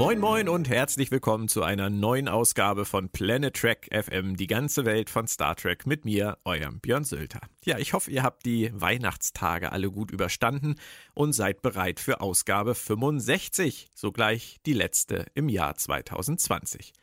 [0.00, 4.86] Moin Moin und herzlich willkommen zu einer neuen Ausgabe von Planet Trek FM, die ganze
[4.86, 7.42] Welt von Star Trek mit mir, eurem Björn Sülter.
[7.66, 10.76] Ja, ich hoffe, ihr habt die Weihnachtstage alle gut überstanden
[11.12, 16.94] und seid bereit für Ausgabe 65, sogleich die letzte im Jahr 2020.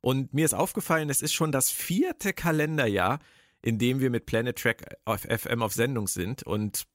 [0.00, 3.20] Und mir ist aufgefallen, es ist schon das vierte Kalenderjahr,
[3.62, 6.88] in dem wir mit Planet Trek auf FM auf Sendung sind und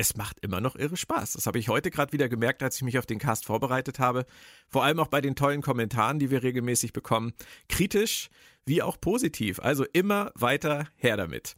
[0.00, 1.34] es macht immer noch irre Spaß.
[1.34, 4.24] Das habe ich heute gerade wieder gemerkt, als ich mich auf den Cast vorbereitet habe.
[4.66, 7.34] Vor allem auch bei den tollen Kommentaren, die wir regelmäßig bekommen.
[7.68, 8.30] Kritisch
[8.64, 9.60] wie auch positiv.
[9.60, 11.54] Also immer weiter her damit.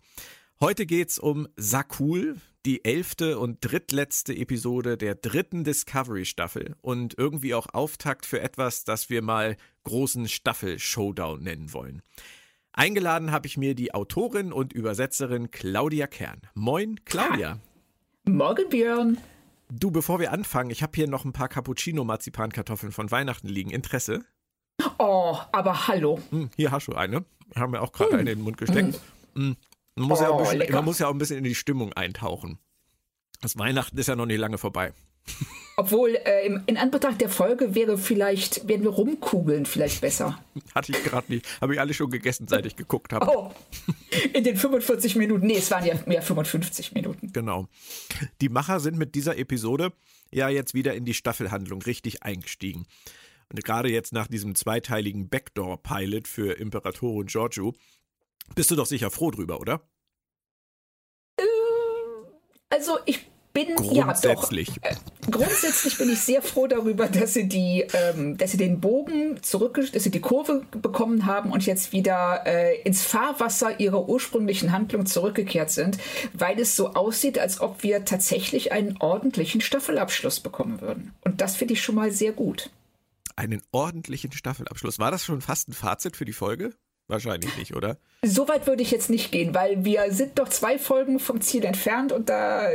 [0.60, 2.36] Heute geht's um Sakul,
[2.66, 9.08] die elfte und drittletzte Episode der dritten Discovery-Staffel und irgendwie auch Auftakt für etwas, das
[9.08, 12.02] wir mal großen Staffel-Showdown nennen wollen.
[12.72, 16.40] Eingeladen habe ich mir die Autorin und Übersetzerin Claudia Kern.
[16.54, 17.60] Moin, Claudia.
[18.24, 19.18] Morgen, Björn.
[19.68, 23.70] Du, bevor wir anfangen, ich habe hier noch ein paar Cappuccino-Marzipankartoffeln von Weihnachten liegen.
[23.70, 24.24] Interesse?
[24.98, 26.20] Oh, aber hallo.
[26.30, 27.24] Hm, hier hast du eine.
[27.56, 28.20] Haben wir auch gerade hm.
[28.20, 29.00] eine in den Mund gesteckt.
[29.34, 29.56] Hm.
[29.96, 31.54] Man, muss oh, ja auch ein bisschen, man muss ja auch ein bisschen in die
[31.54, 32.58] Stimmung eintauchen.
[33.40, 34.92] Das Weihnachten ist ja noch nicht lange vorbei.
[35.82, 40.38] Obwohl, äh, in Anbetracht der Folge wäre vielleicht, werden wir rumkugeln vielleicht besser.
[40.76, 41.44] Hatte ich gerade nicht.
[41.60, 43.28] Habe ich alle schon gegessen, seit ich geguckt habe.
[43.28, 43.50] Oh,
[44.32, 45.44] in den 45 Minuten.
[45.44, 47.32] Nee, es waren ja mehr 55 Minuten.
[47.32, 47.66] Genau.
[48.40, 49.92] Die Macher sind mit dieser Episode
[50.30, 52.86] ja jetzt wieder in die Staffelhandlung richtig eingestiegen.
[53.50, 57.74] Und gerade jetzt nach diesem zweiteiligen Backdoor-Pilot für Imperatorin Giorgio
[58.54, 59.82] bist du doch sicher froh drüber, oder?
[61.36, 61.42] Äh,
[62.70, 64.68] also ich bin grundsätzlich.
[64.68, 68.56] Ja, doch, äh, grundsätzlich bin ich sehr froh darüber, dass sie die, ähm, dass sie
[68.56, 73.80] den Bogen zurück, dass sie die Kurve bekommen haben und jetzt wieder äh, ins Fahrwasser
[73.80, 75.98] ihrer ursprünglichen Handlung zurückgekehrt sind,
[76.32, 81.12] weil es so aussieht, als ob wir tatsächlich einen ordentlichen Staffelabschluss bekommen würden.
[81.24, 82.70] Und das finde ich schon mal sehr gut.
[83.36, 84.98] Einen ordentlichen Staffelabschluss.
[84.98, 86.74] War das schon fast ein Fazit für die Folge?
[87.08, 87.98] Wahrscheinlich nicht, oder?
[88.24, 91.64] So weit würde ich jetzt nicht gehen, weil wir sind doch zwei Folgen vom Ziel
[91.64, 92.68] entfernt und da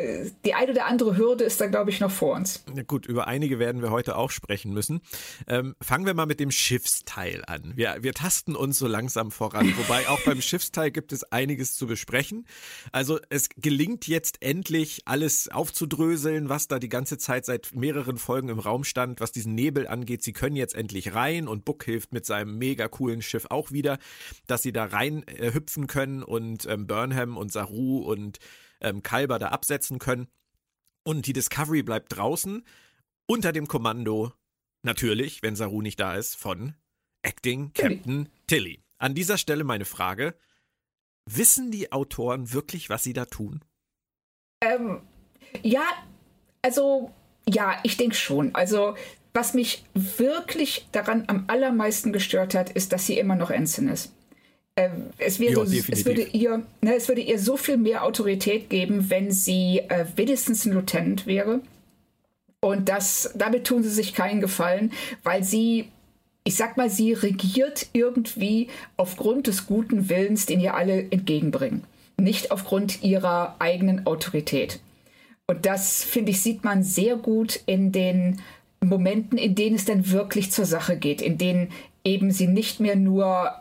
[0.43, 2.65] die eine oder andere Hürde ist da, glaube ich, noch vor uns.
[2.75, 4.99] Ja, gut, über einige werden wir heute auch sprechen müssen.
[5.47, 7.71] Ähm, fangen wir mal mit dem Schiffsteil an.
[7.75, 11.87] Wir, wir tasten uns so langsam voran, wobei auch beim Schiffsteil gibt es einiges zu
[11.87, 12.45] besprechen.
[12.91, 18.49] Also es gelingt jetzt endlich, alles aufzudröseln, was da die ganze Zeit seit mehreren Folgen
[18.49, 20.23] im Raum stand, was diesen Nebel angeht.
[20.23, 23.97] Sie können jetzt endlich rein und Book hilft mit seinem mega coolen Schiff auch wieder,
[24.47, 28.39] dass sie da rein äh, hüpfen können und ähm, Burnham und Saru und
[28.81, 30.27] ähm, Kalber da absetzen können.
[31.03, 32.65] Und die Discovery bleibt draußen
[33.27, 34.33] unter dem Kommando,
[34.83, 36.75] natürlich, wenn Saru nicht da ist, von
[37.21, 38.83] Acting Captain Tilly.
[38.97, 40.35] An dieser Stelle meine Frage:
[41.25, 43.63] Wissen die Autoren wirklich, was sie da tun?
[44.61, 45.01] Ähm,
[45.61, 45.85] ja,
[46.61, 47.11] also,
[47.47, 48.55] ja, ich denke schon.
[48.55, 48.95] Also,
[49.33, 54.13] was mich wirklich daran am allermeisten gestört hat, ist, dass sie immer noch Ensign ist.
[54.77, 58.69] Äh, es, wäre, jo, es, würde ihr, ne, es würde ihr so viel mehr Autorität
[58.69, 61.61] geben, wenn sie äh, wenigstens ein Lieutenant wäre.
[62.59, 64.93] Und das, damit tun sie sich keinen Gefallen,
[65.23, 65.89] weil sie,
[66.43, 68.67] ich sag mal, sie regiert irgendwie
[68.97, 71.83] aufgrund des guten Willens, den ihr alle entgegenbringen.
[72.19, 74.79] Nicht aufgrund ihrer eigenen Autorität.
[75.47, 78.41] Und das, finde ich, sieht man sehr gut in den
[78.83, 81.69] Momenten, in denen es dann wirklich zur Sache geht, in denen
[82.03, 83.55] eben sie nicht mehr nur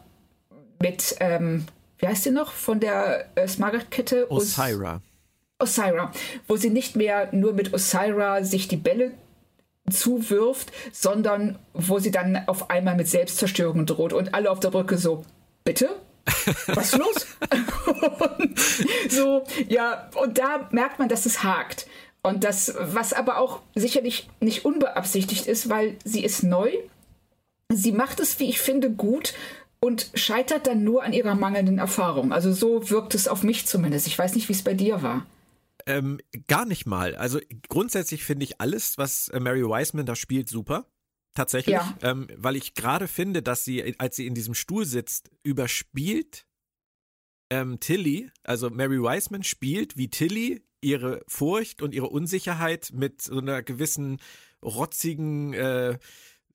[0.80, 1.66] mit, ähm,
[1.98, 4.30] wie heißt sie noch, von der äh, Smaragd-Kette?
[4.30, 5.00] Osira.
[5.58, 6.12] Osira,
[6.46, 9.12] wo sie nicht mehr nur mit Osira sich die Bälle
[9.90, 14.98] zuwirft, sondern wo sie dann auf einmal mit Selbstzerstörung droht und alle auf der Brücke
[14.98, 15.24] so,
[15.64, 15.88] bitte?
[16.66, 17.26] Was ist los?
[19.08, 21.86] so, ja, und da merkt man, dass es hakt.
[22.22, 26.72] Und das, was aber auch sicherlich nicht unbeabsichtigt ist, weil sie ist neu.
[27.72, 29.34] Sie macht es, wie ich finde, gut
[29.86, 32.32] und scheitert dann nur an ihrer mangelnden Erfahrung.
[32.32, 34.08] Also so wirkt es auf mich zumindest.
[34.08, 35.24] Ich weiß nicht, wie es bei dir war.
[35.86, 36.18] Ähm,
[36.48, 37.14] gar nicht mal.
[37.14, 37.38] Also
[37.68, 40.86] grundsätzlich finde ich alles, was äh, Mary Wiseman da spielt, super.
[41.34, 41.76] Tatsächlich.
[41.76, 41.94] Ja.
[42.02, 46.48] Ähm, weil ich gerade finde, dass sie, als sie in diesem Stuhl sitzt, überspielt
[47.50, 53.38] ähm, Tilly, also Mary Wiseman spielt wie Tilly ihre Furcht und ihre Unsicherheit mit so
[53.38, 54.20] einer gewissen
[54.64, 55.96] rotzigen, äh,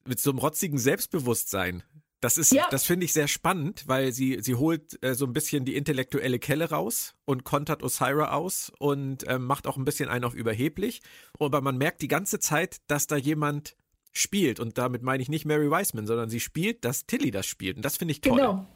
[0.06, 1.84] mit so einem rotzigen Selbstbewusstsein
[2.22, 2.68] das ist, ja.
[2.70, 6.38] das finde ich sehr spannend, weil sie, sie holt äh, so ein bisschen die intellektuelle
[6.38, 11.02] Kelle raus und kontert Osira aus und äh, macht auch ein bisschen einen auf überheblich.
[11.40, 13.76] Aber man merkt die ganze Zeit, dass da jemand
[14.12, 14.60] spielt.
[14.60, 17.78] Und damit meine ich nicht Mary Wiseman, sondern sie spielt, dass Tilly das spielt.
[17.78, 18.38] Und das finde ich toll.
[18.38, 18.68] Genau.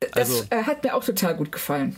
[0.00, 1.94] Das also, äh, hat mir auch total gut gefallen.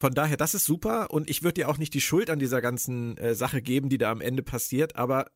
[0.00, 1.12] Von daher, das ist super.
[1.12, 3.98] Und ich würde dir auch nicht die Schuld an dieser ganzen äh, Sache geben, die
[3.98, 4.96] da am Ende passiert.
[4.96, 5.30] Aber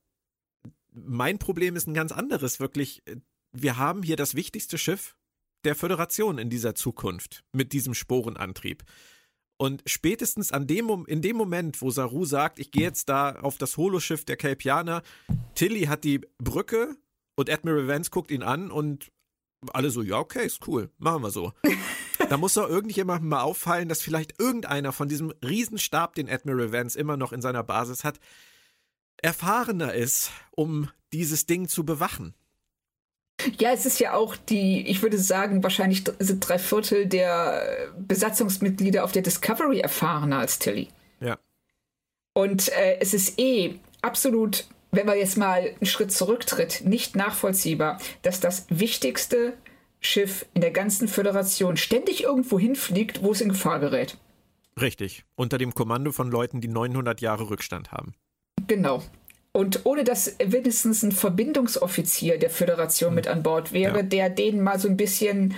[0.92, 3.04] mein Problem ist ein ganz anderes, wirklich.
[3.52, 5.16] Wir haben hier das wichtigste Schiff
[5.64, 8.84] der Föderation in dieser Zukunft mit diesem Sporenantrieb.
[9.58, 13.58] Und spätestens an dem, in dem Moment, wo Saru sagt, ich gehe jetzt da auf
[13.58, 15.02] das Holoschiff der Kelpianer,
[15.54, 16.96] Tilly hat die Brücke
[17.36, 19.10] und Admiral Vance guckt ihn an und
[19.74, 21.52] alle so, ja, okay, ist cool, machen wir so.
[22.30, 26.98] da muss doch irgendjemandem mal auffallen, dass vielleicht irgendeiner von diesem Riesenstab, den Admiral Vance
[26.98, 28.18] immer noch in seiner Basis hat,
[29.18, 32.34] erfahrener ist, um dieses Ding zu bewachen.
[33.58, 39.04] Ja, es ist ja auch die, ich würde sagen, wahrscheinlich sind drei Viertel der Besatzungsmitglieder
[39.04, 40.88] auf der Discovery erfahrener als Tilly.
[41.20, 41.38] Ja.
[42.34, 47.98] Und äh, es ist eh absolut, wenn man jetzt mal einen Schritt zurücktritt, nicht nachvollziehbar,
[48.22, 49.54] dass das wichtigste
[50.00, 54.16] Schiff in der ganzen Föderation ständig irgendwo hinfliegt, wo es in Gefahr gerät.
[54.80, 55.24] Richtig.
[55.34, 58.14] Unter dem Kommando von Leuten, die 900 Jahre Rückstand haben.
[58.66, 59.02] Genau.
[59.52, 64.02] Und ohne dass wenigstens ein Verbindungsoffizier der Föderation mit an Bord wäre, ja.
[64.02, 65.54] der denen mal so ein bisschen,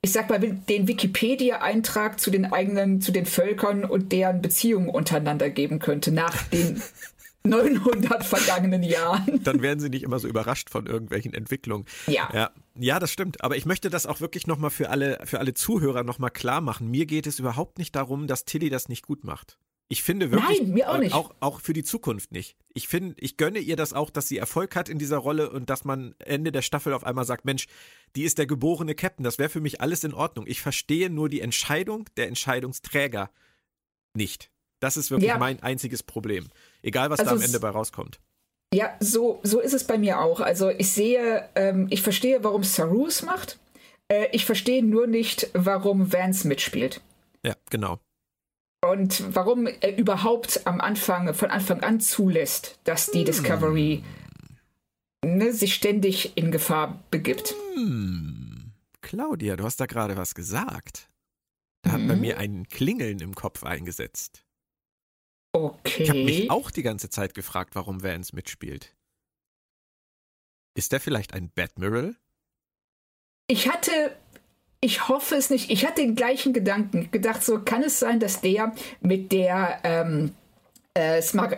[0.00, 5.50] ich sag mal, den Wikipedia-Eintrag zu den eigenen, zu den Völkern und deren Beziehungen untereinander
[5.50, 6.80] geben könnte, nach den
[7.44, 9.42] 900 vergangenen Jahren.
[9.42, 11.86] Dann werden sie nicht immer so überrascht von irgendwelchen Entwicklungen.
[12.06, 12.28] Ja.
[12.32, 13.42] Ja, ja das stimmt.
[13.42, 16.88] Aber ich möchte das auch wirklich nochmal für alle, für alle Zuhörer nochmal klar machen.
[16.92, 19.58] Mir geht es überhaupt nicht darum, dass Tilly das nicht gut macht.
[19.92, 21.12] Ich finde wirklich, Nein, mir auch, nicht.
[21.12, 22.56] auch, auch für die Zukunft nicht.
[22.72, 25.68] Ich finde, ich gönne ihr das auch, dass sie Erfolg hat in dieser Rolle und
[25.68, 27.66] dass man Ende der Staffel auf einmal sagt, Mensch,
[28.16, 29.22] die ist der geborene Captain.
[29.22, 30.46] Das wäre für mich alles in Ordnung.
[30.48, 33.28] Ich verstehe nur die Entscheidung der Entscheidungsträger
[34.14, 34.50] nicht.
[34.80, 35.36] Das ist wirklich ja.
[35.36, 36.48] mein einziges Problem.
[36.80, 38.18] Egal, was also da am Ende bei rauskommt.
[38.72, 40.40] Ja, so, so ist es bei mir auch.
[40.40, 43.58] Also ich sehe, ähm, ich verstehe, warum Saru es macht.
[44.08, 47.02] Äh, ich verstehe nur nicht, warum Vance mitspielt.
[47.44, 48.00] Ja, genau.
[48.84, 53.26] Und warum er überhaupt am Anfang, von Anfang an zulässt, dass die hm.
[53.26, 54.02] Discovery
[55.24, 57.54] ne, sich ständig in Gefahr begibt.
[57.74, 58.72] Hm.
[59.00, 61.08] Claudia, du hast da gerade was gesagt.
[61.82, 61.94] Da mhm.
[61.94, 62.20] hat bei hm?
[62.20, 64.44] mir ein Klingeln im Kopf eingesetzt.
[65.52, 66.02] Okay.
[66.02, 68.96] Ich habe mich auch die ganze Zeit gefragt, warum Vance mitspielt.
[70.74, 72.16] Ist der vielleicht ein Batmiral?
[73.48, 74.16] Ich hatte
[74.84, 75.70] ich hoffe es nicht.
[75.70, 77.08] Ich hatte den gleichen Gedanken.
[77.10, 80.32] Gedacht, so kann es sein, dass der mit der ähm,
[80.92, 81.56] äh, Smar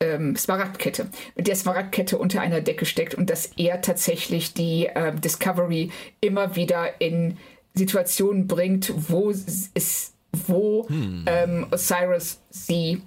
[0.00, 5.14] ähm, Smaragdkette, mit der Smaragdkette unter einer Decke steckt und dass er tatsächlich die äh,
[5.14, 7.38] Discovery immer wieder in
[7.74, 11.24] Situationen bringt, wo es, wo hm.
[11.26, 13.02] ähm, Osiris sie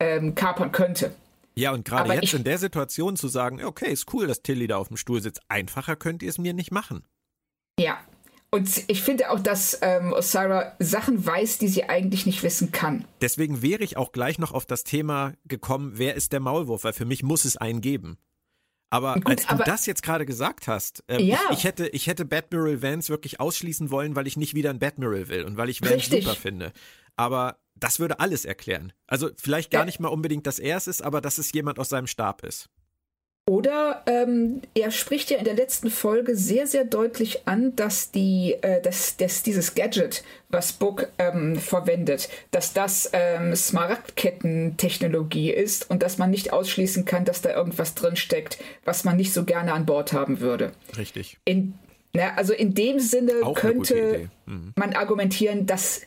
[0.00, 1.14] ähm, kapern könnte.
[1.54, 4.66] Ja, und gerade jetzt ich, in der Situation zu sagen, okay, ist cool, dass Tilly
[4.66, 7.04] da auf dem Stuhl sitzt, einfacher könnt ihr es mir nicht machen.
[7.78, 7.98] Ja,
[8.54, 13.06] und ich finde auch, dass ähm, Osira Sachen weiß, die sie eigentlich nicht wissen kann.
[13.22, 16.84] Deswegen wäre ich auch gleich noch auf das Thema gekommen, wer ist der Maulwurf?
[16.84, 18.18] Weil für mich muss es einen geben.
[18.90, 21.38] Aber Gut, als du aber, das jetzt gerade gesagt hast, ähm, ja.
[21.48, 24.78] ich, ich, hätte, ich hätte Batmiral Vance wirklich ausschließen wollen, weil ich nicht wieder ein
[24.78, 26.24] Batmiral will und weil ich Vance Richtig.
[26.24, 26.72] super finde.
[27.16, 28.92] Aber das würde alles erklären.
[29.06, 29.86] Also vielleicht gar ja.
[29.86, 32.68] nicht mal unbedingt, dass er es ist, aber dass es jemand aus seinem Stab ist.
[33.44, 38.54] Oder ähm, er spricht ja in der letzten Folge sehr, sehr deutlich an, dass, die,
[38.62, 46.04] äh, dass, dass dieses Gadget, was Book ähm, verwendet, dass das ähm, Smaragdketten-Technologie ist und
[46.04, 49.86] dass man nicht ausschließen kann, dass da irgendwas drinsteckt, was man nicht so gerne an
[49.86, 50.70] Bord haben würde.
[50.96, 51.36] Richtig.
[51.44, 51.74] In,
[52.12, 54.72] na, also in dem Sinne Auch könnte mhm.
[54.76, 56.02] man argumentieren, dass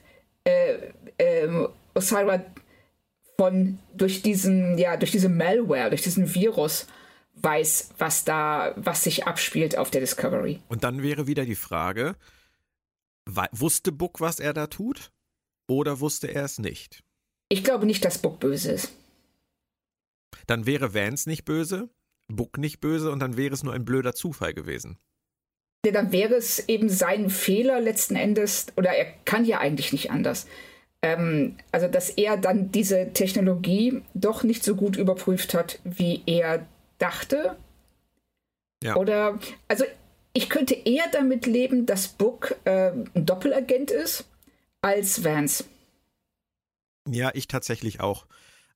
[0.45, 0.75] äh,
[1.17, 1.49] äh,
[1.93, 2.45] Osira
[3.37, 6.87] von durch diesen, ja, durch diese Malware, durch diesen Virus
[7.35, 10.61] weiß, was da, was sich abspielt auf der Discovery.
[10.67, 12.15] Und dann wäre wieder die Frage,
[13.51, 15.11] wusste Book, was er da tut?
[15.67, 17.03] Oder wusste er es nicht?
[17.49, 18.91] Ich glaube nicht, dass Book böse ist.
[20.47, 21.89] Dann wäre Vance nicht böse,
[22.27, 24.97] Book nicht böse und dann wäre es nur ein blöder Zufall gewesen.
[25.85, 30.09] Ja, dann wäre es eben sein Fehler letzten Endes, oder er kann ja eigentlich nicht
[30.09, 30.47] anders.
[31.03, 36.67] Ähm, also, dass er dann diese Technologie doch nicht so gut überprüft hat, wie er
[36.97, 37.57] dachte.
[38.83, 38.95] Ja.
[38.95, 39.85] Oder, also
[40.33, 44.25] ich könnte eher damit leben, dass Book äh, ein Doppelagent ist,
[44.81, 45.63] als Vance.
[47.09, 48.25] Ja, ich tatsächlich auch.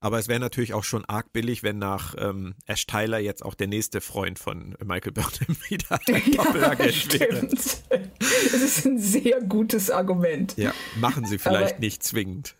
[0.02, 3.54] Aber es wäre natürlich auch schon arg billig, wenn nach ähm, Ash Tyler jetzt auch
[3.54, 7.46] der nächste Freund von Michael Burnham wieder ein Doppelagent ja, wäre.
[7.46, 10.56] Das ist ein sehr gutes Argument.
[10.56, 12.54] Ja, machen sie vielleicht Aber, nicht zwingend.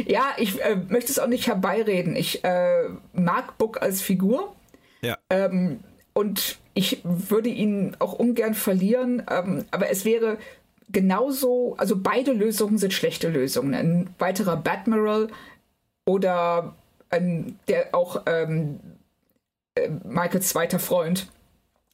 [0.00, 2.16] Ja, ich äh, möchte es auch nicht herbeireden.
[2.16, 4.56] Ich äh, mag Book als Figur.
[5.04, 5.18] Ja.
[5.30, 5.80] Ähm,
[6.12, 10.38] und ich würde ihn auch ungern verlieren, ähm, aber es wäre
[10.90, 13.74] genauso, also beide Lösungen sind schlechte Lösungen.
[13.74, 15.28] Ein weiterer Batmiral
[16.06, 16.74] oder
[17.10, 18.80] ein, der auch ähm,
[19.74, 21.28] äh, Michaels zweiter Freund,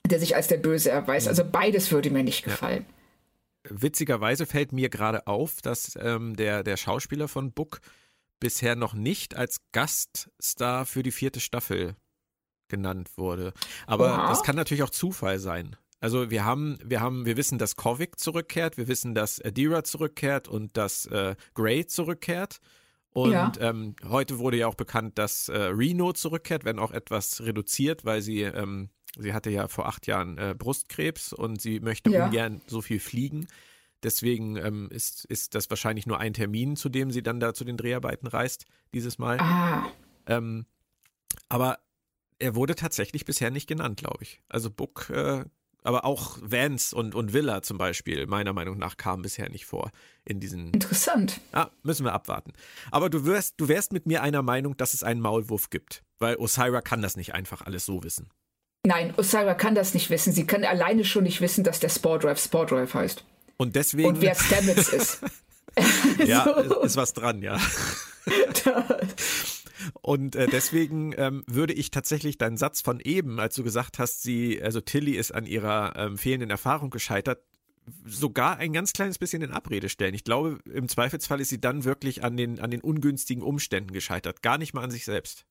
[0.06, 1.28] der sich als der Böse erweist.
[1.28, 2.84] Also beides würde mir nicht gefallen.
[2.88, 3.82] Ja.
[3.82, 7.80] Witzigerweise fällt mir gerade auf, dass ähm, der, der Schauspieler von Book
[8.40, 11.94] bisher noch nicht als Gaststar für die vierte Staffel
[12.70, 13.52] genannt wurde.
[13.86, 14.28] Aber Oha.
[14.28, 15.76] das kann natürlich auch Zufall sein.
[16.00, 20.48] Also wir haben, wir haben, wir wissen, dass Kovic zurückkehrt, wir wissen, dass Adira zurückkehrt
[20.48, 22.60] und dass äh, Gray zurückkehrt.
[23.12, 23.52] Und ja.
[23.60, 28.22] ähm, heute wurde ja auch bekannt, dass äh, Reno zurückkehrt, wenn auch etwas reduziert, weil
[28.22, 32.26] sie, ähm, sie hatte ja vor acht Jahren äh, Brustkrebs und sie möchte ja.
[32.26, 33.46] ungern so viel fliegen.
[34.02, 37.64] Deswegen ähm, ist, ist das wahrscheinlich nur ein Termin, zu dem sie dann da zu
[37.64, 39.38] den Dreharbeiten reist, dieses Mal.
[39.40, 39.88] Ah.
[40.26, 40.64] Ähm,
[41.48, 41.78] aber
[42.40, 44.40] er wurde tatsächlich bisher nicht genannt, glaube ich.
[44.48, 45.44] Also Book äh,
[45.82, 49.90] aber auch Vance und, und Villa zum Beispiel, meiner Meinung nach, kamen bisher nicht vor
[50.24, 50.72] in diesen.
[50.72, 51.40] Interessant.
[51.52, 52.52] Ja, müssen wir abwarten.
[52.90, 56.36] Aber du wärst, du wärst mit mir einer Meinung, dass es einen Maulwurf gibt, weil
[56.36, 58.28] Osira kann das nicht einfach alles so wissen.
[58.86, 60.32] Nein, Osira kann das nicht wissen.
[60.32, 63.24] Sie kann alleine schon nicht wissen, dass der Spore Drive heißt.
[63.56, 64.08] Und deswegen.
[64.08, 65.20] Und wer Stamets ist.
[66.26, 66.82] ja, so.
[66.82, 67.58] ist was dran, ja.
[70.02, 74.22] Und äh, deswegen ähm, würde ich tatsächlich deinen Satz von eben, als du gesagt hast,
[74.22, 77.42] sie, also Tilly ist an ihrer ähm, fehlenden Erfahrung gescheitert,
[78.04, 80.14] sogar ein ganz kleines bisschen in Abrede stellen.
[80.14, 84.42] Ich glaube, im Zweifelsfall ist sie dann wirklich an den, an den ungünstigen Umständen gescheitert,
[84.42, 85.44] gar nicht mal an sich selbst.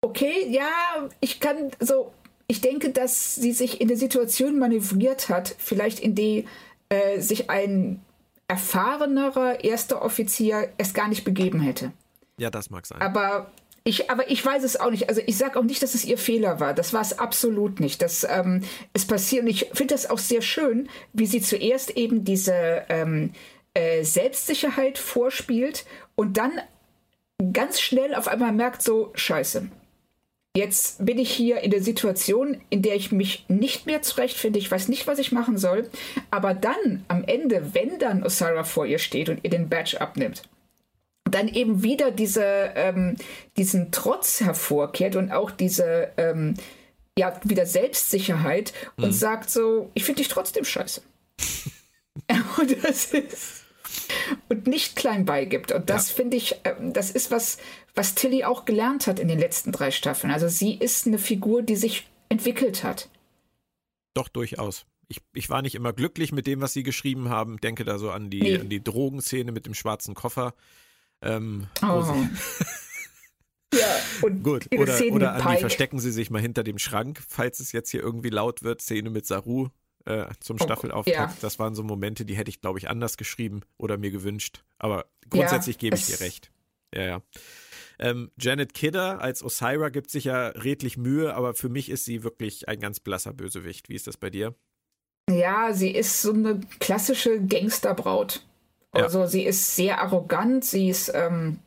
[0.00, 2.12] Okay, ja, ich kann so,
[2.46, 6.46] ich denke, dass sie sich in der Situation manövriert hat, vielleicht in die
[6.88, 8.00] äh, sich ein
[8.46, 11.92] erfahrenerer erster Offizier es gar nicht begeben hätte.
[12.38, 13.00] Ja, das mag sein.
[13.00, 13.50] Aber
[13.84, 15.08] ich, aber ich weiß es auch nicht.
[15.08, 16.74] Also ich sage auch nicht, dass es ihr Fehler war.
[16.74, 18.02] Das war es absolut nicht.
[18.02, 19.44] Das ähm, es passiert.
[19.44, 23.32] Und ich finde das auch sehr schön, wie sie zuerst eben diese ähm,
[23.74, 26.52] äh, Selbstsicherheit vorspielt und dann
[27.52, 29.70] ganz schnell auf einmal merkt so Scheiße.
[30.56, 34.58] Jetzt bin ich hier in der Situation, in der ich mich nicht mehr zurechtfinde.
[34.58, 35.88] Ich weiß nicht, was ich machen soll.
[36.30, 40.42] Aber dann am Ende, wenn dann Osara vor ihr steht und ihr den Badge abnimmt,
[41.34, 42.44] dann eben wieder diese,
[42.74, 43.16] ähm,
[43.56, 46.54] diesen Trotz hervorkehrt und auch diese ähm,
[47.18, 49.04] ja, wieder Selbstsicherheit mhm.
[49.04, 51.02] und sagt so, ich finde dich trotzdem scheiße.
[52.58, 53.64] und das ist
[54.48, 55.72] und nicht klein beigibt.
[55.72, 56.16] Und das ja.
[56.16, 57.58] finde ich, ähm, das ist was,
[57.94, 60.32] was Tilly auch gelernt hat in den letzten drei Staffeln.
[60.32, 63.08] Also sie ist eine Figur, die sich entwickelt hat.
[64.14, 64.86] Doch, durchaus.
[65.08, 67.58] Ich, ich war nicht immer glücklich mit dem, was sie geschrieben haben.
[67.58, 68.58] Denke da so an die, nee.
[68.58, 70.54] an die Drogenszene mit dem schwarzen Koffer.
[71.22, 71.86] Ähm, oh.
[73.74, 73.86] ja,
[74.22, 77.72] und Gut, oder, oder an die verstecken sie sich mal hinter dem Schrank, falls es
[77.72, 79.68] jetzt hier irgendwie laut wird, Szene mit Saru
[80.04, 81.34] äh, zum oh, Staffelauftakt.
[81.34, 81.36] Ja.
[81.40, 84.64] Das waren so Momente, die hätte ich, glaube ich, anders geschrieben oder mir gewünscht.
[84.78, 86.50] Aber grundsätzlich ja, gebe ich dir recht.
[86.94, 87.22] Ja, ja.
[87.98, 92.22] Ähm, Janet Kidder als Osira gibt sich ja redlich Mühe, aber für mich ist sie
[92.22, 93.88] wirklich ein ganz blasser Bösewicht.
[93.88, 94.54] Wie ist das bei dir?
[95.28, 98.46] Ja, sie ist so eine klassische Gangsterbraut.
[98.92, 99.26] Also ja.
[99.26, 101.58] sie ist sehr arrogant, sie ist, ähm,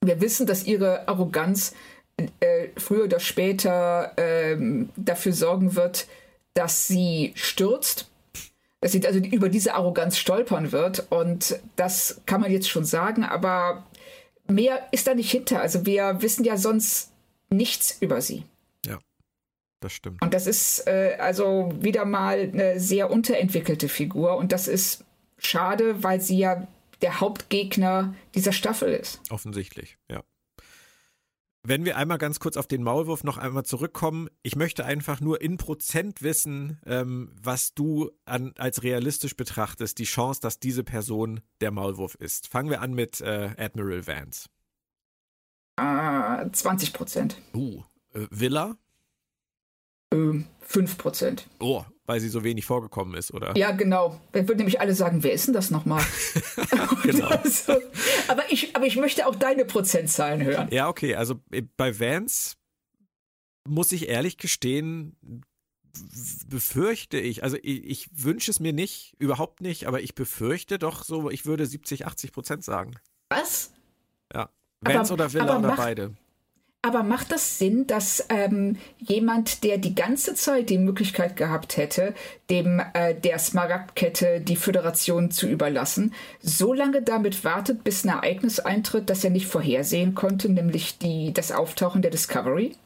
[0.00, 1.74] wir wissen, dass ihre Arroganz
[2.40, 4.56] äh, früher oder später äh,
[4.96, 6.06] dafür sorgen wird,
[6.54, 8.10] dass sie stürzt,
[8.80, 11.06] dass sie also über diese Arroganz stolpern wird.
[11.10, 13.84] Und das kann man jetzt schon sagen, aber
[14.48, 15.60] mehr ist da nicht hinter.
[15.60, 17.10] Also wir wissen ja sonst
[17.50, 18.44] nichts über sie.
[18.86, 18.98] Ja,
[19.80, 20.22] das stimmt.
[20.22, 25.04] Und das ist äh, also wieder mal eine sehr unterentwickelte Figur und das ist
[25.38, 26.66] schade, weil sie ja
[27.02, 29.20] der Hauptgegner dieser Staffel ist.
[29.30, 30.22] Offensichtlich, ja.
[31.66, 35.40] Wenn wir einmal ganz kurz auf den Maulwurf noch einmal zurückkommen, ich möchte einfach nur
[35.40, 41.40] in Prozent wissen, ähm, was du an, als realistisch betrachtest, die Chance, dass diese Person
[41.62, 42.48] der Maulwurf ist.
[42.48, 44.50] Fangen wir an mit äh, Admiral Vance.
[45.76, 47.40] Äh, 20 Prozent.
[47.54, 48.76] Uh, äh, Villa?
[50.12, 51.48] Ähm, 5 Prozent.
[51.60, 53.56] Oh, weil sie so wenig vorgekommen ist, oder?
[53.56, 54.20] Ja, genau.
[54.32, 56.04] Dann würden nämlich alle sagen, wer ist denn das nochmal?
[57.02, 57.26] genau.
[57.44, 57.80] also,
[58.28, 60.68] aber, ich, aber ich möchte auch deine Prozentzahlen hören.
[60.70, 61.14] Ja, okay.
[61.14, 62.56] Also äh, bei Vance
[63.66, 65.16] muss ich ehrlich gestehen,
[66.48, 71.04] befürchte ich, also ich, ich wünsche es mir nicht, überhaupt nicht, aber ich befürchte doch
[71.04, 72.96] so, ich würde 70, 80 Prozent sagen.
[73.30, 73.72] Was?
[74.32, 74.50] Ja.
[74.80, 76.14] Vance aber, oder Villa oder beide.
[76.84, 82.12] Aber macht das Sinn, dass ähm, jemand, der die ganze Zeit die Möglichkeit gehabt hätte,
[82.50, 86.12] dem äh, der Smaragdkette die Föderation zu überlassen,
[86.42, 91.32] so lange damit wartet, bis ein Ereignis eintritt, das er nicht vorhersehen konnte, nämlich die,
[91.32, 92.76] das Auftauchen der Discovery?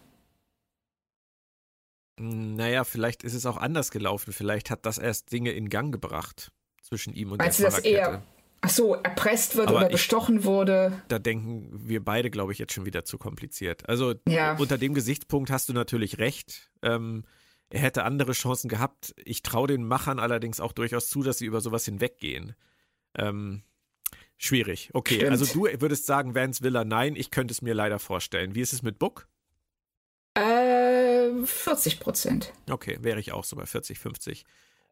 [2.20, 4.32] Naja, vielleicht ist es auch anders gelaufen.
[4.32, 6.52] Vielleicht hat das erst Dinge in Gang gebracht
[6.84, 8.22] zwischen ihm und Meinst der du, dass er
[8.60, 11.02] ach so, erpresst wird Aber oder bestochen wurde.
[11.08, 13.88] Da denken wir beide, glaube ich, jetzt schon wieder zu kompliziert.
[13.88, 14.56] Also ja.
[14.56, 16.70] unter dem Gesichtspunkt hast du natürlich recht.
[16.82, 17.24] Ähm,
[17.70, 19.14] er hätte andere Chancen gehabt.
[19.24, 22.54] Ich traue den Machern allerdings auch durchaus zu, dass sie über sowas hinweggehen.
[23.14, 23.62] Ähm,
[24.38, 24.90] schwierig.
[24.94, 25.30] Okay, Stimmt.
[25.30, 28.54] also du würdest sagen, Vance Villa, nein, ich könnte es mir leider vorstellen.
[28.54, 29.28] Wie ist es mit Book?
[30.34, 32.52] Äh, 40 Prozent.
[32.70, 34.44] Okay, wäre ich auch so bei 40, 50.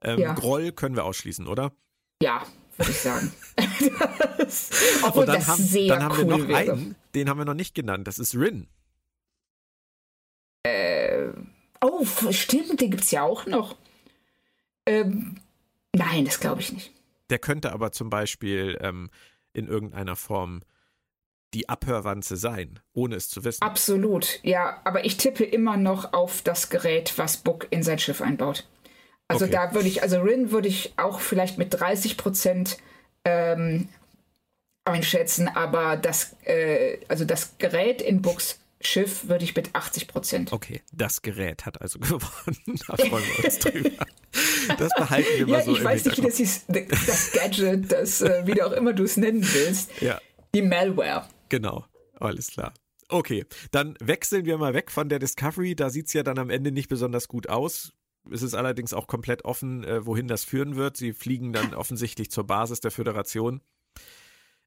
[0.03, 0.35] Ähm, ja.
[0.35, 1.73] Groll können wir ausschließen, oder?
[2.23, 2.45] Ja,
[2.79, 3.33] würde ich sagen.
[4.39, 4.71] das,
[5.03, 6.73] obwohl Und dann das haben, sehr dann haben cool wir noch wäre.
[6.73, 8.07] einen, den haben wir noch nicht genannt.
[8.07, 8.69] Das ist Rin.
[10.63, 11.29] Äh,
[11.81, 13.77] oh, stimmt, den gibt es ja auch noch.
[14.87, 15.37] Ähm,
[15.95, 16.93] nein, das glaube ich nicht.
[17.31, 19.11] Der könnte aber zum Beispiel ähm,
[19.53, 20.63] in irgendeiner Form
[21.55, 23.63] die Abhörwanze sein, ohne es zu wissen.
[23.63, 24.81] Absolut, ja.
[24.85, 28.69] Aber ich tippe immer noch auf das Gerät, was Book in sein Schiff einbaut.
[29.29, 29.55] Also okay.
[29.55, 32.79] da würde ich, also Rin würde ich auch vielleicht mit 30 Prozent
[33.25, 33.89] ähm,
[34.85, 40.53] einschätzen, aber das, äh, also das Gerät in Books Schiff würde ich mit 80 Prozent.
[40.53, 42.81] Okay, das Gerät hat also gewonnen.
[42.87, 43.91] Da freuen wir uns drüber.
[44.77, 45.77] Das behalten wir mal ja, so.
[45.77, 49.05] Ich weiß nicht, wie das hieß, das Gadget, das, äh, wie du auch immer du
[49.05, 49.91] es nennen willst.
[50.03, 50.21] Ja.
[50.55, 51.27] Die Malware.
[51.49, 51.87] Genau,
[52.21, 52.75] alles klar.
[53.09, 55.75] Okay, dann wechseln wir mal weg von der Discovery.
[55.75, 57.93] Da sieht es ja dann am Ende nicht besonders gut aus.
[58.33, 60.97] Es ist allerdings auch komplett offen, äh, wohin das führen wird.
[60.97, 63.61] Sie fliegen dann offensichtlich zur Basis der Föderation.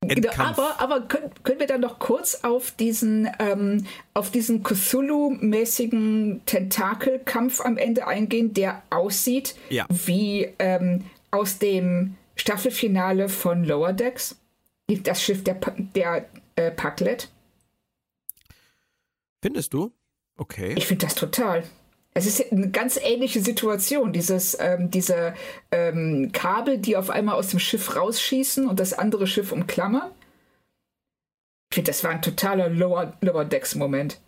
[0.02, 6.40] Genau, aber, aber können, können wir dann noch kurz auf diesen, ähm, auf diesen Cthulhu-mäßigen
[6.46, 9.86] Tentakelkampf am Ende eingehen, der aussieht ja.
[9.90, 14.38] wie ähm, aus dem Staffelfinale von Lower Decks?
[14.88, 15.60] Das Schiff der,
[15.96, 17.30] der äh, Packlet.
[19.42, 19.92] Findest du?
[20.38, 20.76] Okay.
[20.78, 21.64] Ich finde das total.
[22.20, 24.12] Es ist eine ganz ähnliche Situation.
[24.12, 25.34] Dieses, ähm, diese
[25.72, 30.12] ähm, Kabel, die auf einmal aus dem Schiff rausschießen und das andere Schiff umklammern.
[31.72, 34.20] Ich finde, das war ein totaler Lower, Lower Decks-Moment.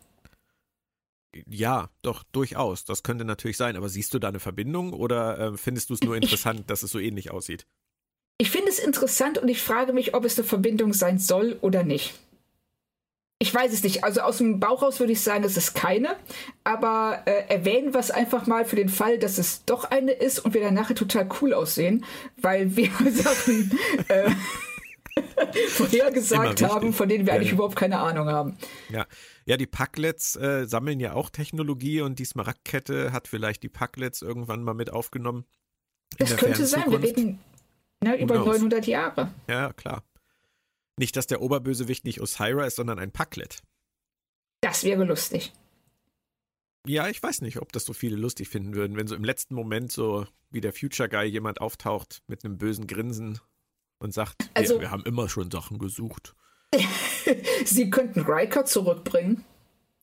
[1.49, 2.85] Ja, doch, durchaus.
[2.85, 3.75] Das könnte natürlich sein.
[3.75, 6.83] Aber siehst du da eine Verbindung oder äh, findest du es nur interessant, ich, dass
[6.83, 7.67] es so ähnlich aussieht?
[8.37, 11.83] Ich finde es interessant und ich frage mich, ob es eine Verbindung sein soll oder
[11.83, 12.13] nicht.
[13.41, 14.03] Ich weiß es nicht.
[14.03, 16.15] Also aus dem Bauch raus würde ich sagen, es ist keine.
[16.63, 20.37] Aber äh, erwähnen wir es einfach mal für den Fall, dass es doch eine ist
[20.37, 22.05] und wir dann nachher total cool aussehen,
[22.39, 23.71] weil wir Sachen
[24.09, 24.29] äh,
[25.69, 27.55] vorhergesagt haben, von denen wir eigentlich ja.
[27.55, 28.57] überhaupt keine Ahnung haben.
[28.89, 29.07] Ja,
[29.45, 34.21] ja die Packlets äh, sammeln ja auch Technologie und die Smaragdkette hat vielleicht die Packlets
[34.21, 35.45] irgendwann mal mit aufgenommen.
[36.19, 36.83] Das könnte sein.
[36.91, 37.39] Wir reden
[38.03, 39.31] ne, über 900 Jahre.
[39.47, 40.03] Ja, klar.
[40.97, 43.61] Nicht, dass der Oberbösewicht nicht Osira ist, sondern ein Packlet.
[44.61, 45.53] Das wäre lustig.
[46.87, 49.55] Ja, ich weiß nicht, ob das so viele lustig finden würden, wenn so im letzten
[49.55, 53.39] Moment so wie der Future Guy jemand auftaucht mit einem bösen Grinsen
[53.99, 56.35] und sagt, also, wir, wir haben immer schon Sachen gesucht.
[57.65, 59.45] Sie könnten Riker zurückbringen.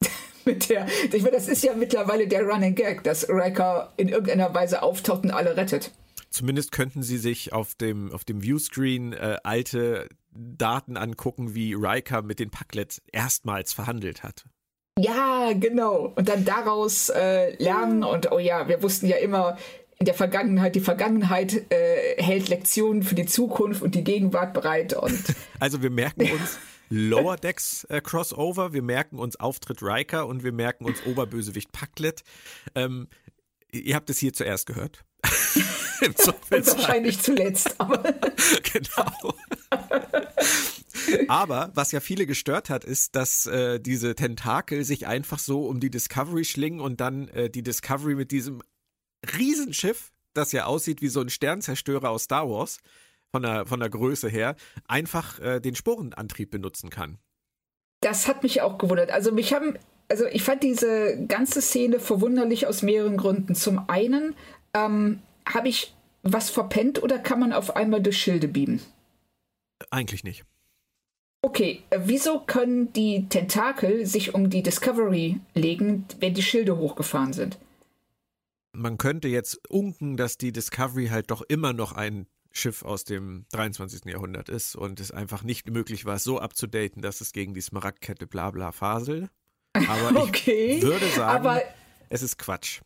[0.45, 4.55] mit der, ich meine, das ist ja mittlerweile der Running Gag, dass Riker in irgendeiner
[4.55, 5.93] Weise auftaucht und alle rettet.
[6.31, 12.23] Zumindest könnten sie sich auf dem, auf dem Viewscreen äh, alte Daten angucken, wie Riker
[12.23, 14.45] mit den Packlets erstmals verhandelt hat.
[14.99, 16.13] Ja, genau.
[16.17, 19.57] Und dann daraus äh, lernen und oh ja, wir wussten ja immer
[19.99, 24.95] in der Vergangenheit, die Vergangenheit äh, hält Lektionen für die Zukunft und die Gegenwart bereit.
[24.95, 25.23] Und
[25.61, 30.53] also wir merken uns Lower Decks äh, Crossover, wir merken uns Auftritt Riker und wir
[30.53, 32.23] merken uns Oberbösewicht Packlet.
[32.75, 33.09] Ähm,
[33.71, 35.05] ihr habt es hier zuerst gehört.
[36.07, 36.19] und
[36.51, 37.75] wahrscheinlich zuletzt.
[37.79, 38.03] Aber
[38.73, 39.35] genau.
[41.29, 45.81] Aber was ja viele gestört hat, ist, dass äh, diese Tentakel sich einfach so um
[45.81, 48.63] die Discovery schlingen und dann äh, die Discovery mit diesem
[49.37, 52.79] Riesenschiff, das ja aussieht wie so ein Sternzerstörer aus Star Wars,
[53.31, 54.57] von der, von der Größe her,
[54.87, 57.19] einfach äh, den Sporenantrieb benutzen kann.
[58.01, 59.11] Das hat mich auch gewundert.
[59.11, 59.77] Also mich haben,
[60.09, 63.55] also ich fand diese ganze Szene verwunderlich aus mehreren Gründen.
[63.55, 64.35] Zum einen
[64.73, 68.81] ähm, habe ich was verpennt oder kann man auf einmal durch Schilde beamen?
[69.91, 70.45] Eigentlich nicht.
[71.41, 77.33] Okay, äh, wieso können die Tentakel sich um die Discovery legen, wenn die Schilde hochgefahren
[77.33, 77.59] sind?
[78.73, 83.47] Man könnte jetzt unken, dass die Discovery halt doch immer noch ein Schiff aus dem
[83.53, 84.07] 23.
[84.07, 88.27] Jahrhundert ist und es einfach nicht möglich war, so abzudaten, dass es gegen die Smaragdkette
[88.27, 89.31] bla bla faselt.
[89.75, 91.63] Aber okay, ich würde sagen, aber
[92.09, 92.81] es ist Quatsch.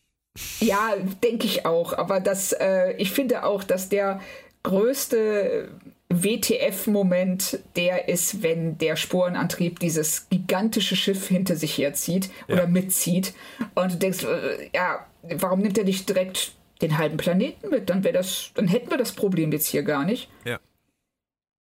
[0.61, 1.93] Ja, denke ich auch.
[1.93, 4.21] Aber das, äh, ich finde auch, dass der
[4.63, 5.69] größte
[6.09, 12.55] WTF-Moment der ist, wenn der Sporenantrieb dieses gigantische Schiff hinter sich herzieht ja.
[12.55, 13.35] oder mitzieht.
[13.75, 17.91] Und du denkst, äh, ja, warum nimmt er nicht direkt den halben Planeten mit?
[17.91, 20.29] Dann wäre das, dann hätten wir das Problem jetzt hier gar nicht.
[20.45, 20.61] Ja.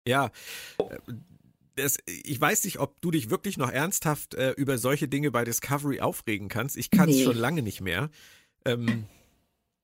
[0.08, 0.32] Ja.
[1.76, 5.46] Das, ich weiß nicht, ob du dich wirklich noch ernsthaft äh, über solche Dinge bei
[5.46, 6.76] Discovery aufregen kannst.
[6.76, 7.24] Ich kann es nee.
[7.24, 8.10] schon lange nicht mehr.
[8.66, 9.08] Ähm,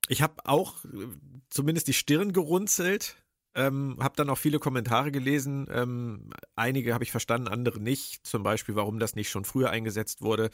[0.07, 1.07] ich habe auch äh,
[1.49, 3.17] zumindest die Stirn gerunzelt,
[3.55, 5.67] ähm, habe dann auch viele Kommentare gelesen.
[5.71, 8.25] Ähm, einige habe ich verstanden, andere nicht.
[8.25, 10.49] Zum Beispiel, warum das nicht schon früher eingesetzt wurde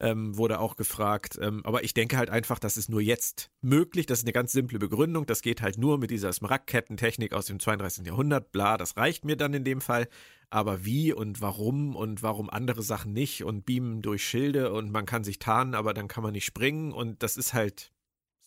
[0.00, 1.38] ähm, wurde auch gefragt.
[1.40, 4.06] Ähm, aber ich denke halt einfach, das ist nur jetzt möglich.
[4.06, 5.26] Das ist eine ganz simple Begründung.
[5.26, 8.06] Das geht halt nur mit dieser Smaragdkettentechnik aus dem 32.
[8.06, 8.50] Jahrhundert.
[8.52, 10.08] Bla, das reicht mir dann in dem Fall.
[10.48, 15.06] Aber wie und warum und warum andere Sachen nicht und beamen durch Schilde und man
[15.06, 17.92] kann sich tarnen, aber dann kann man nicht springen und das ist halt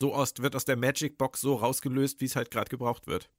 [0.02, 3.30] so aus, wird aus der Magic Box so rausgelöst, wie es halt gerade gebraucht wird.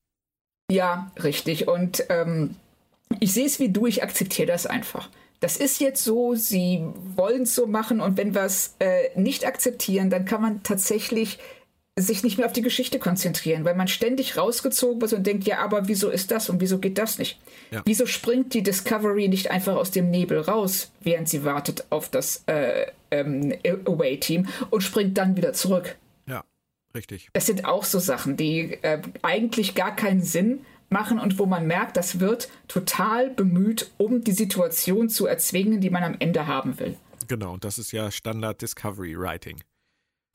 [0.71, 1.69] Ja, richtig.
[1.69, 2.57] Und ähm,
[3.21, 5.11] ich sehe es wie du, ich akzeptiere das einfach
[5.45, 6.83] das ist jetzt so, sie
[7.17, 11.39] wollen es so machen und wenn wir es äh, nicht akzeptieren, dann kann man tatsächlich
[11.99, 15.59] sich nicht mehr auf die Geschichte konzentrieren, weil man ständig rausgezogen wird und denkt, ja,
[15.59, 17.39] aber wieso ist das und wieso geht das nicht?
[17.71, 17.83] Ja.
[17.85, 22.43] Wieso springt die Discovery nicht einfach aus dem Nebel raus, während sie wartet auf das
[22.47, 23.53] äh, ähm,
[23.85, 25.97] Away-Team und springt dann wieder zurück?
[26.27, 26.43] Ja,
[26.95, 27.29] richtig.
[27.35, 31.67] Das sind auch so Sachen, die äh, eigentlich gar keinen Sinn machen und wo man
[31.67, 36.79] merkt, das wird total bemüht, um die Situation zu erzwingen, die man am Ende haben
[36.79, 36.97] will.
[37.29, 39.63] Genau, und das ist ja Standard Discovery Writing.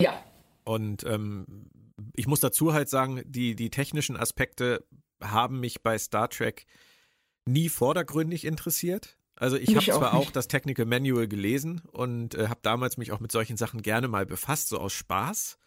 [0.02, 0.24] Ja.
[0.64, 1.70] Und ähm,
[2.16, 4.86] ich muss dazu halt sagen, die, die technischen Aspekte
[5.22, 6.66] haben mich bei Star Trek
[7.46, 9.18] nie vordergründig interessiert.
[9.36, 13.12] Also ich habe zwar auch, auch, das Technical Manual gelesen und äh, habe damals mich
[13.12, 15.58] auch mit solchen Sachen gerne mal befasst, so aus Spaß.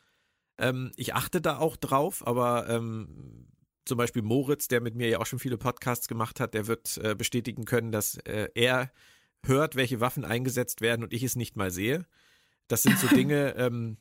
[0.58, 3.48] Ähm, ich achte da auch drauf, aber ähm,
[3.84, 6.98] zum Beispiel Moritz, der mit mir ja auch schon viele Podcasts gemacht hat, der wird
[6.98, 8.90] äh, bestätigen können, dass äh, er
[9.44, 12.06] hört, welche Waffen eingesetzt werden und ich es nicht mal sehe.
[12.68, 13.96] Das sind so Dinge, ähm,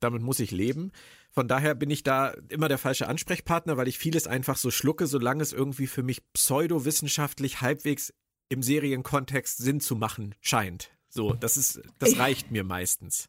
[0.00, 0.92] damit muss ich leben.
[1.30, 5.06] Von daher bin ich da immer der falsche Ansprechpartner, weil ich vieles einfach so schlucke,
[5.06, 8.14] solange es irgendwie für mich pseudowissenschaftlich halbwegs
[8.48, 10.90] im Serienkontext Sinn zu machen scheint.
[11.08, 13.28] So, das ist, das reicht mir meistens.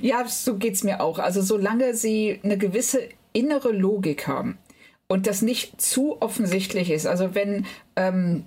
[0.00, 1.18] Ja, so geht's mir auch.
[1.18, 4.58] Also solange sie eine gewisse innere Logik haben,
[5.12, 7.06] und das nicht zu offensichtlich ist.
[7.06, 8.44] Also wenn ähm,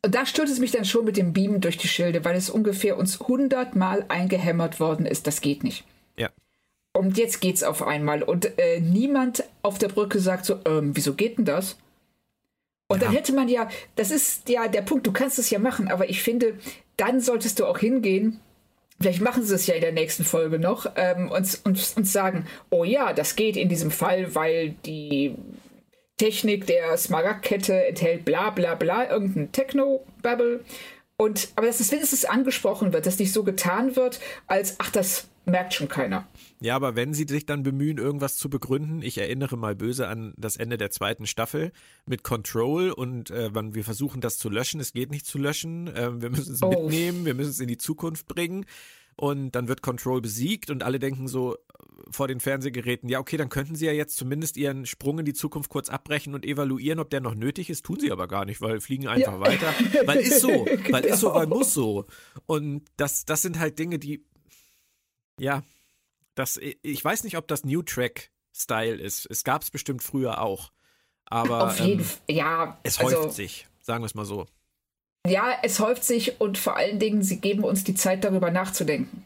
[0.00, 2.96] da stört es mich dann schon mit dem Beamen durch die Schilde, weil es ungefähr
[2.96, 5.26] uns hundertmal eingehämmert worden ist.
[5.26, 5.84] Das geht nicht.
[6.16, 6.30] Ja.
[6.92, 8.22] Und jetzt geht's auf einmal.
[8.22, 11.76] Und äh, niemand auf der Brücke sagt so, ähm, wieso geht denn das?
[12.88, 13.06] Und ja.
[13.06, 16.08] dann hätte man ja, das ist ja der Punkt, du kannst es ja machen, aber
[16.08, 16.58] ich finde,
[16.96, 18.40] dann solltest du auch hingehen.
[18.98, 22.46] Vielleicht machen sie es ja in der nächsten Folge noch ähm, und, und, und sagen,
[22.70, 25.36] oh ja, das geht in diesem Fall, weil die
[26.22, 30.60] Technik der Smaragdkette enthält bla bla bla, irgendein Techno-Babble.
[31.16, 35.26] Und, aber dass es wenigstens angesprochen wird, dass nicht so getan wird, als ach, das
[35.46, 36.28] merkt schon keiner.
[36.60, 40.32] Ja, aber wenn sie sich dann bemühen, irgendwas zu begründen, ich erinnere mal böse an
[40.36, 41.72] das Ende der zweiten Staffel
[42.06, 46.22] mit Control und äh, wir versuchen das zu löschen, es geht nicht zu löschen, äh,
[46.22, 46.68] wir müssen es oh.
[46.68, 48.64] mitnehmen, wir müssen es in die Zukunft bringen
[49.16, 51.56] und dann wird Control besiegt und alle denken so
[52.10, 55.34] vor den Fernsehgeräten, ja, okay, dann könnten sie ja jetzt zumindest ihren Sprung in die
[55.34, 57.84] Zukunft kurz abbrechen und evaluieren, ob der noch nötig ist.
[57.84, 59.40] Tun sie aber gar nicht, weil fliegen einfach ja.
[59.40, 59.74] weiter.
[60.06, 61.14] Weil ist so, weil genau.
[61.14, 61.56] ist so, weil genau.
[61.58, 62.06] muss so.
[62.46, 64.24] Und das, das sind halt Dinge, die,
[65.38, 65.62] ja,
[66.34, 69.26] das, ich weiß nicht, ob das New Track Style ist.
[69.30, 70.72] Es gab es bestimmt früher auch.
[71.26, 72.78] Aber Auf jeden ähm, ja.
[72.82, 74.46] Es häuft also, sich, sagen wir es mal so.
[75.26, 79.24] Ja, es häuft sich und vor allen Dingen, sie geben uns die Zeit, darüber nachzudenken.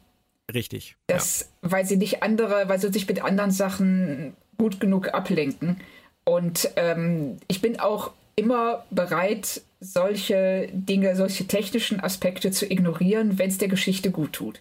[0.53, 0.97] Richtig.
[1.07, 1.71] Das, ja.
[1.71, 5.81] Weil sie nicht andere, weil sie sich mit anderen Sachen gut genug ablenken.
[6.25, 13.51] Und ähm, ich bin auch immer bereit, solche Dinge, solche technischen Aspekte zu ignorieren, wenn
[13.51, 14.61] es der Geschichte gut tut.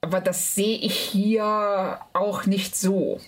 [0.00, 3.20] Aber das sehe ich hier auch nicht so.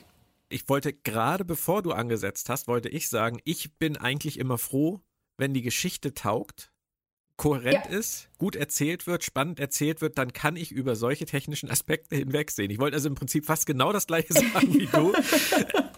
[0.49, 5.01] Ich wollte gerade bevor du angesetzt hast, wollte ich sagen, ich bin eigentlich immer froh,
[5.37, 6.73] wenn die Geschichte taugt,
[7.40, 7.98] kohärent ja.
[7.98, 12.70] ist, gut erzählt wird, spannend erzählt wird, dann kann ich über solche technischen Aspekte hinwegsehen.
[12.70, 15.14] Ich wollte also im Prinzip fast genau das gleiche sagen wie du.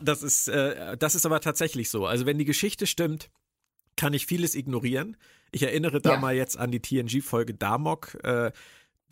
[0.00, 2.06] Das ist, äh, das ist aber tatsächlich so.
[2.06, 3.30] Also wenn die Geschichte stimmt,
[3.96, 5.16] kann ich vieles ignorieren.
[5.52, 6.18] Ich erinnere da ja.
[6.18, 8.18] mal jetzt an die TNG-Folge Damok.
[8.24, 8.50] Äh,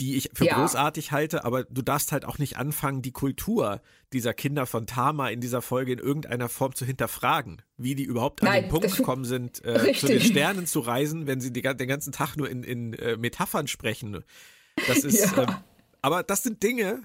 [0.00, 0.54] die ich für ja.
[0.54, 3.82] großartig halte, aber du darfst halt auch nicht anfangen, die Kultur
[4.12, 8.42] dieser Kinder von Tama in dieser Folge in irgendeiner Form zu hinterfragen, wie die überhaupt
[8.42, 11.60] Nein, an den Punkt gekommen sind, äh, zu den Sternen zu reisen, wenn sie die,
[11.62, 14.24] den ganzen Tag nur in, in äh, Metaphern sprechen.
[14.88, 15.42] Das ist, ja.
[15.42, 15.54] ähm,
[16.00, 17.02] aber das sind Dinge,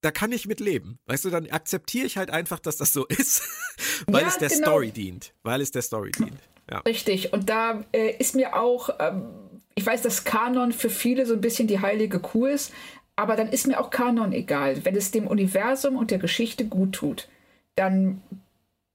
[0.00, 1.00] da kann ich mit leben.
[1.06, 3.42] Weißt du, dann akzeptiere ich halt einfach, dass das so ist,
[4.06, 4.62] weil ja, es der genau.
[4.62, 5.34] Story dient.
[5.42, 6.40] Weil es der Story dient.
[6.70, 6.78] Ja.
[6.80, 7.32] Richtig.
[7.32, 11.40] Und da äh, ist mir auch ähm, ich weiß, dass Kanon für viele so ein
[11.40, 12.72] bisschen die heilige Kuh ist,
[13.14, 14.84] aber dann ist mir auch Kanon egal.
[14.84, 17.28] Wenn es dem Universum und der Geschichte gut tut,
[17.76, 18.22] dann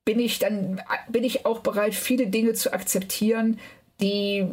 [0.03, 3.59] bin ich dann bin ich auch bereit, viele Dinge zu akzeptieren,
[4.01, 4.47] die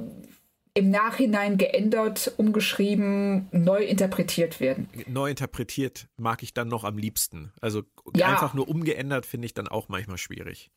[0.74, 4.88] im Nachhinein geändert, umgeschrieben, neu interpretiert werden.
[5.06, 7.52] Neu interpretiert mag ich dann noch am liebsten.
[7.60, 7.82] Also
[8.14, 8.28] ja.
[8.28, 10.70] einfach nur umgeändert finde ich dann auch manchmal schwierig.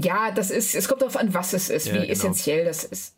[0.00, 2.12] Ja, das ist, es kommt darauf an, was es ist, ja, wie genau.
[2.12, 3.16] essentiell das ist.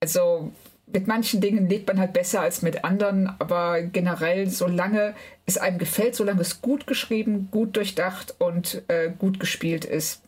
[0.00, 0.52] Also
[0.92, 5.14] mit manchen Dingen lebt man halt besser als mit anderen, aber generell, solange
[5.46, 10.22] es einem gefällt, solange es gut geschrieben, gut durchdacht und äh, gut gespielt ist,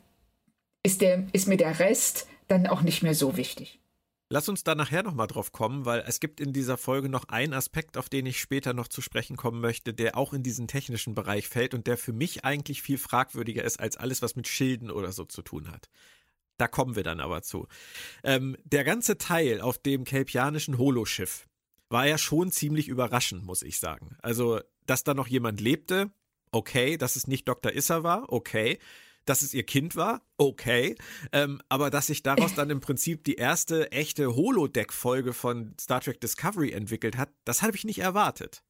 [0.82, 3.80] ist, der, ist mir der Rest dann auch nicht mehr so wichtig.
[4.32, 7.52] Lass uns da nachher nochmal drauf kommen, weil es gibt in dieser Folge noch einen
[7.52, 11.16] Aspekt, auf den ich später noch zu sprechen kommen möchte, der auch in diesen technischen
[11.16, 14.92] Bereich fällt und der für mich eigentlich viel fragwürdiger ist als alles, was mit Schilden
[14.92, 15.88] oder so zu tun hat.
[16.60, 17.66] Da kommen wir dann aber zu.
[18.22, 21.46] Ähm, der ganze Teil auf dem kelpianischen Holoschiff
[21.88, 24.16] war ja schon ziemlich überraschend, muss ich sagen.
[24.20, 26.10] Also, dass da noch jemand lebte,
[26.52, 27.72] okay, dass es nicht Dr.
[27.72, 28.78] Issa war, okay
[29.26, 30.96] dass es ihr Kind war, okay.
[31.30, 36.20] Ähm, aber dass sich daraus dann im Prinzip die erste echte Holodeck-Folge von Star Trek
[36.20, 38.62] Discovery entwickelt hat, das habe ich nicht erwartet.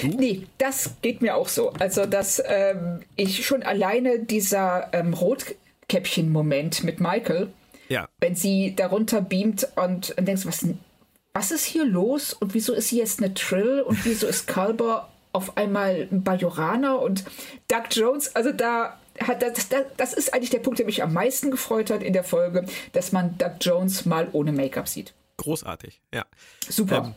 [0.00, 0.08] Du?
[0.08, 1.70] Nee, das geht mir auch so.
[1.74, 5.20] Also, dass ähm, ich schon alleine dieser ähm,
[5.84, 7.52] Rotkäppchen-Moment mit Michael,
[7.88, 8.08] ja.
[8.20, 10.66] wenn sie darunter beamt und, und denkst, was,
[11.32, 15.10] was ist hier los und wieso ist sie jetzt eine Trill und wieso ist Kalber
[15.32, 17.24] auf einmal ein Bajoraner und
[17.68, 21.12] Doug Jones, also da hat das, das, das ist eigentlich der Punkt, der mich am
[21.12, 25.14] meisten gefreut hat in der Folge, dass man Doug Jones mal ohne Make-up sieht.
[25.36, 26.24] Großartig, ja.
[26.68, 27.04] Super.
[27.06, 27.14] Ähm,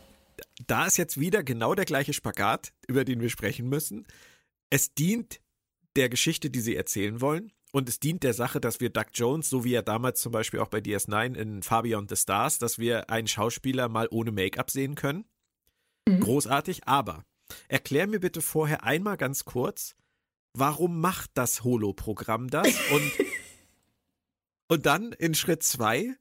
[0.65, 4.06] da ist jetzt wieder genau der gleiche Spagat, über den wir sprechen müssen.
[4.69, 5.39] Es dient
[5.95, 7.51] der Geschichte, die sie erzählen wollen.
[7.71, 10.60] Und es dient der Sache, dass wir Doug Jones, so wie er damals zum Beispiel
[10.62, 14.71] auch bei DS9 in Far Beyond the Stars, dass wir einen Schauspieler mal ohne Make-up
[14.71, 15.25] sehen können.
[16.08, 16.21] Mhm.
[16.21, 17.23] Großartig, aber
[17.67, 19.95] erklär mir bitte vorher einmal ganz kurz,
[20.53, 22.67] warum macht das Holo-Programm das?
[22.91, 23.12] Und,
[24.69, 26.15] und dann in Schritt zwei,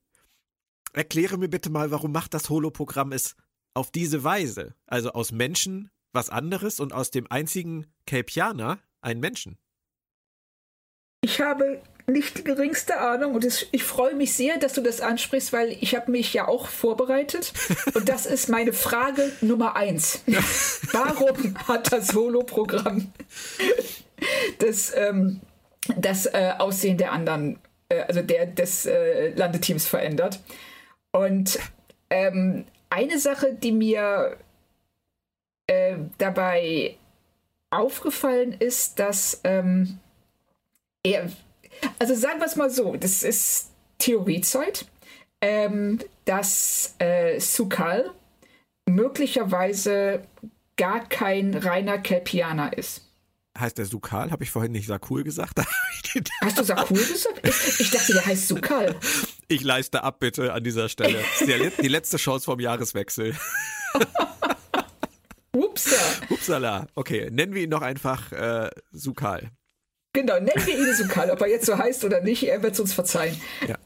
[0.92, 3.37] erkläre mir bitte mal, warum macht das Holo-Programm es
[3.74, 4.74] auf diese Weise?
[4.87, 9.59] Also aus Menschen was anderes und aus dem einzigen Kelpianer einen Menschen.
[11.26, 15.00] Ich habe nicht die geringste Ahnung und es, ich freue mich sehr, dass du das
[15.00, 17.52] ansprichst, weil ich habe mich ja auch vorbereitet
[17.94, 20.22] und das ist meine Frage Nummer eins.
[20.92, 23.10] Warum hat das Holo-Programm
[24.60, 25.40] das, ähm,
[25.96, 27.58] das äh, Aussehen der anderen,
[27.88, 30.38] äh, also der des äh, Landeteams verändert.
[31.10, 31.58] Und
[32.08, 34.36] ähm, eine Sache, die mir
[35.66, 36.94] äh, dabei
[37.70, 39.98] aufgefallen ist, dass ähm,
[41.07, 41.31] er,
[41.99, 44.85] also sagen wir es mal so, das ist Theoriezeug,
[45.40, 48.11] ähm, dass äh, Sukal
[48.88, 50.23] möglicherweise
[50.77, 53.03] gar kein reiner Kelpianer ist
[53.59, 54.31] heißt der Sukal?
[54.31, 55.59] Habe ich vorhin nicht Sakul gesagt?
[56.40, 57.40] Hast du Sakul gesagt?
[57.42, 58.95] Ich, ich, dachte, der heißt Sukal.
[59.49, 61.23] Ich leiste ab, bitte, an dieser Stelle.
[61.81, 63.35] Die letzte Chance vom Jahreswechsel.
[65.53, 65.97] Upsa.
[66.29, 66.87] Upsala.
[66.95, 69.51] Okay, nennen wir ihn noch einfach äh, Sukal.
[70.16, 71.31] Genau, nennen wir ihn Sukal.
[71.31, 73.38] Ob er jetzt so heißt oder nicht, er wird es uns verzeihen.
[73.68, 73.76] Ja.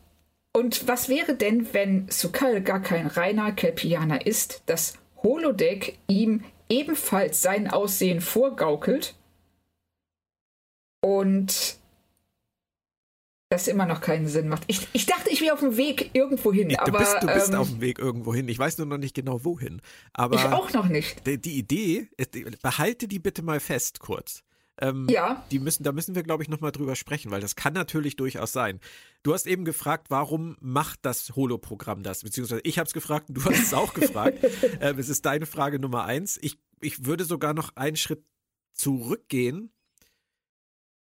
[0.52, 7.42] Und was wäre denn, wenn Sukal gar kein reiner Kelpianer ist, das Holodeck ihm ebenfalls
[7.42, 9.16] sein Aussehen vorgaukelt
[11.00, 11.78] und
[13.48, 14.62] das immer noch keinen Sinn macht.
[14.68, 16.68] Ich, ich dachte, ich wäre auf dem Weg irgendwo hin.
[16.68, 18.48] Du bist, du bist ähm, auf dem Weg irgendwo hin.
[18.48, 19.82] Ich weiß nur noch nicht genau wohin.
[20.12, 21.26] Aber ich auch noch nicht.
[21.26, 22.08] Die, die Idee,
[22.62, 24.44] behalte die bitte mal fest kurz.
[24.80, 25.44] Ähm, ja.
[25.50, 28.52] Die müssen, da müssen wir, glaube ich, nochmal drüber sprechen, weil das kann natürlich durchaus
[28.52, 28.80] sein.
[29.22, 32.22] Du hast eben gefragt, warum macht das Holo-Programm das?
[32.22, 34.38] Beziehungsweise ich habe es gefragt und du hast es auch gefragt.
[34.80, 36.38] Ähm, es ist deine Frage Nummer eins.
[36.40, 38.24] Ich, ich würde sogar noch einen Schritt
[38.72, 39.72] zurückgehen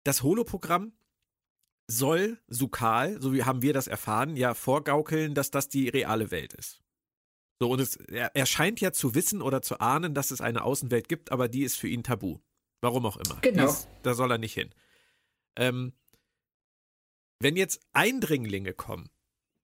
[0.07, 0.93] das Holo-Programm
[1.89, 6.55] soll Sukal, so wie haben wir das erfahren, ja vorgaukeln, dass das die reale Welt
[6.55, 6.81] ist.
[7.59, 10.63] So, und es, er, er scheint ja zu wissen oder zu ahnen, dass es eine
[10.63, 12.39] Außenwelt gibt, aber die ist für ihn tabu.
[12.81, 13.41] Warum auch immer.
[13.41, 13.67] Genau.
[13.67, 14.75] Ist, da soll er nicht hin.
[15.57, 15.93] Ähm,
[17.41, 19.11] wenn jetzt Eindringlinge kommen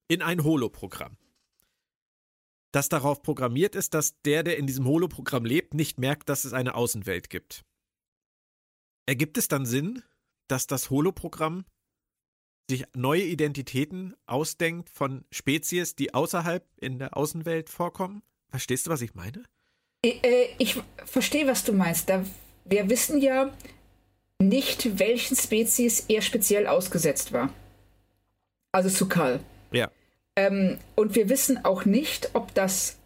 [0.09, 1.17] in ein Holo-Programm,
[2.73, 6.55] das darauf programmiert ist, dass der, der in diesem Holo-Programm lebt, nicht merkt, dass es
[6.55, 7.65] eine Außenwelt gibt.
[9.07, 10.03] Ergibt es dann Sinn,
[10.49, 11.65] dass das Holoprogramm
[12.71, 18.23] sich neue Identitäten ausdenkt von Spezies, die außerhalb in der Außenwelt vorkommen?
[18.51, 19.45] Verstehst du, was ich meine?
[20.03, 22.09] Ich, äh, ich verstehe, was du meinst.
[22.09, 22.25] Da,
[22.65, 23.51] wir wissen ja
[24.39, 27.51] nicht, welchen Spezies er speziell ausgesetzt war.
[28.73, 29.41] Also zu Karl.
[29.71, 29.91] Ja.
[30.37, 32.97] Ähm, und wir wissen auch nicht, ob das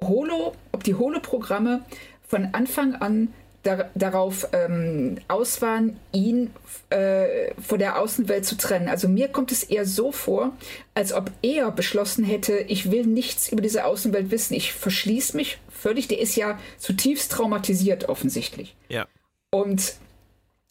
[0.00, 1.84] Holo, ob die Holo-Programme
[2.26, 3.32] von Anfang an
[3.66, 6.52] dar darauf ähm, aus waren, ihn
[6.90, 8.88] äh, von der Außenwelt zu trennen.
[8.88, 10.52] Also mir kommt es eher so vor,
[10.94, 14.54] als ob er beschlossen hätte, ich will nichts über diese Außenwelt wissen.
[14.54, 16.08] Ich verschließe mich völlig.
[16.08, 18.76] Der ist ja zutiefst traumatisiert offensichtlich.
[18.88, 19.06] Ja.
[19.50, 19.96] Und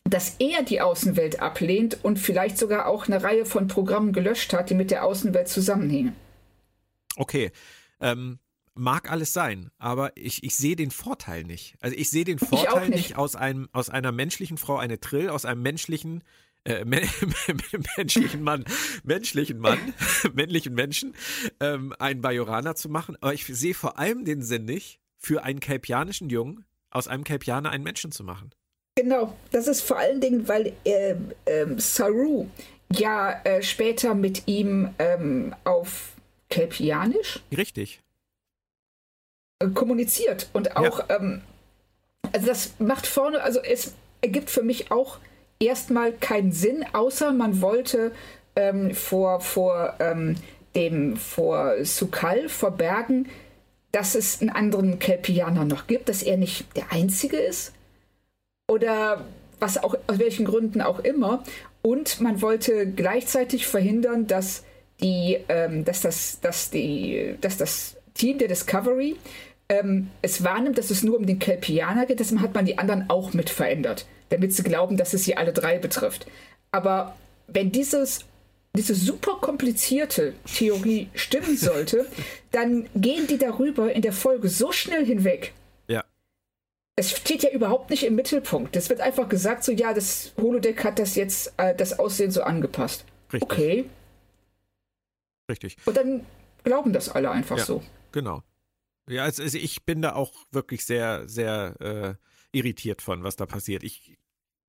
[0.04, 4.70] dass er die Außenwelt ablehnt und vielleicht sogar auch eine Reihe von Programmen gelöscht hat,
[4.70, 6.16] die mit der Außenwelt zusammenhängen.
[7.18, 7.52] Okay.
[8.00, 8.40] Ähm,
[8.76, 11.76] mag alles sein, aber ich, ich sehe den Vorteil nicht.
[11.80, 13.10] Also ich sehe den Vorteil nicht.
[13.10, 13.18] nicht.
[13.18, 16.24] aus einem aus einer menschlichen Frau eine Trill, aus einem menschlichen
[16.66, 16.84] äh,
[17.98, 18.66] menschlichen Mann,
[19.04, 19.80] menschlichen Mann,
[20.34, 21.16] männlichen Menschen,
[21.60, 23.18] ähm, einen Bajoraner zu machen.
[23.22, 27.70] Aber ich sehe vor allem den Sinn nicht, für einen kelpianischen Jungen aus einem Kelpianer
[27.70, 28.52] einen Menschen zu machen.
[28.98, 32.48] Genau, das ist vor allen Dingen, weil äh, äh, Saru
[32.92, 36.14] ja äh, später mit ihm ähm, auf
[36.50, 37.42] Kelpianisch.
[37.56, 38.02] Richtig
[39.74, 41.18] kommuniziert und auch, ja.
[41.18, 41.42] ähm,
[42.32, 45.20] also das macht vorne, also es ergibt für mich auch
[45.60, 48.12] erstmal keinen Sinn, außer man wollte
[48.56, 50.36] ähm, vor, vor ähm,
[50.76, 53.30] dem, vor Sukal verbergen,
[53.92, 57.72] dass es einen anderen Kelpianer noch gibt, dass er nicht der Einzige ist.
[58.68, 59.26] Oder
[59.60, 61.44] was auch, aus welchen Gründen auch immer.
[61.82, 64.64] Und man wollte gleichzeitig verhindern, dass
[65.02, 69.16] die, ähm, dass das, dass die, dass das Team der Discovery
[69.70, 73.10] ähm, es wahrnimmt, dass es nur um den Kelpianer geht, deshalb hat man die anderen
[73.10, 76.28] auch mit verändert, damit sie glauben, dass es sie alle drei betrifft.
[76.72, 77.16] Aber
[77.48, 78.26] wenn dieses,
[78.76, 82.06] diese super komplizierte Theorie stimmen sollte,
[82.52, 85.54] dann gehen die darüber in der Folge so schnell hinweg.
[85.88, 86.04] Ja.
[86.96, 88.76] Es steht ja überhaupt nicht im Mittelpunkt.
[88.76, 92.44] Es wird einfach gesagt, so ja, das Holodeck hat das jetzt, äh, das Aussehen so
[92.44, 93.04] angepasst.
[93.34, 93.52] Richtig.
[93.52, 93.86] Okay.
[95.50, 95.78] Richtig.
[95.86, 96.26] Und dann
[96.64, 97.84] glauben das alle einfach ja, so.
[98.16, 98.44] Genau.
[99.10, 102.16] Ja, also, also ich bin da auch wirklich sehr, sehr äh,
[102.58, 103.84] irritiert von, was da passiert.
[103.84, 104.18] Ich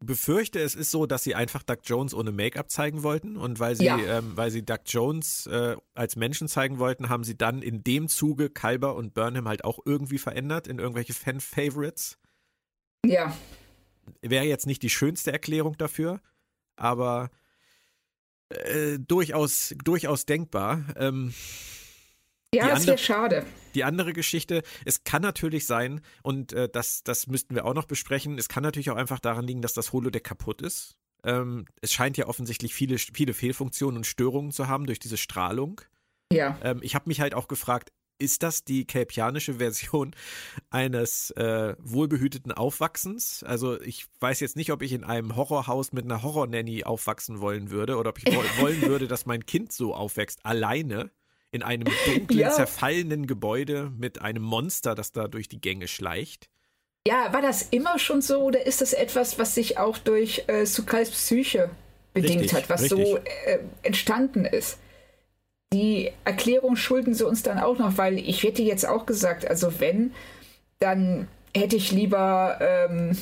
[0.04, 3.76] befürchte, es ist so, dass sie einfach Doug Jones ohne Make-up zeigen wollten und weil
[3.76, 3.98] sie, ja.
[3.98, 8.08] ähm, weil sie Doug Jones äh, als Menschen zeigen wollten, haben sie dann in dem
[8.08, 12.18] Zuge Kalber und Burnham halt auch irgendwie verändert in irgendwelche Fan-Favorites.
[13.06, 13.32] Ja.
[14.22, 16.20] Wäre jetzt nicht die schönste Erklärung dafür,
[16.74, 17.30] aber
[18.48, 20.84] äh, durchaus, durchaus denkbar.
[20.96, 21.32] Ähm,
[22.54, 23.44] ja, das wäre schade.
[23.74, 27.86] Die andere Geschichte, es kann natürlich sein, und äh, das, das müssten wir auch noch
[27.86, 30.96] besprechen, es kann natürlich auch einfach daran liegen, dass das Holodeck kaputt ist.
[31.24, 35.80] Ähm, es scheint ja offensichtlich viele, viele Fehlfunktionen und Störungen zu haben durch diese Strahlung.
[36.32, 36.58] Ja.
[36.62, 40.14] Ähm, ich habe mich halt auch gefragt, ist das die kelpianische Version
[40.70, 43.42] eines äh, wohlbehüteten Aufwachsens?
[43.42, 47.70] Also ich weiß jetzt nicht, ob ich in einem Horrorhaus mit einer Horror-Nanny aufwachsen wollen
[47.70, 48.24] würde oder ob ich
[48.60, 51.10] wollen würde, dass mein Kind so aufwächst, alleine
[51.56, 52.50] in einem dunklen, ja.
[52.50, 56.48] zerfallenen Gebäude mit einem Monster, das da durch die Gänge schleicht.
[57.06, 60.66] Ja, war das immer schon so oder ist das etwas, was sich auch durch äh,
[60.66, 61.70] Sukais Psyche
[62.12, 63.06] bedingt richtig, hat, was richtig.
[63.06, 64.78] so äh, entstanden ist?
[65.72, 69.80] Die Erklärung schulden sie uns dann auch noch, weil ich hätte jetzt auch gesagt, also
[69.80, 70.14] wenn,
[70.78, 73.16] dann hätte ich lieber, ähm,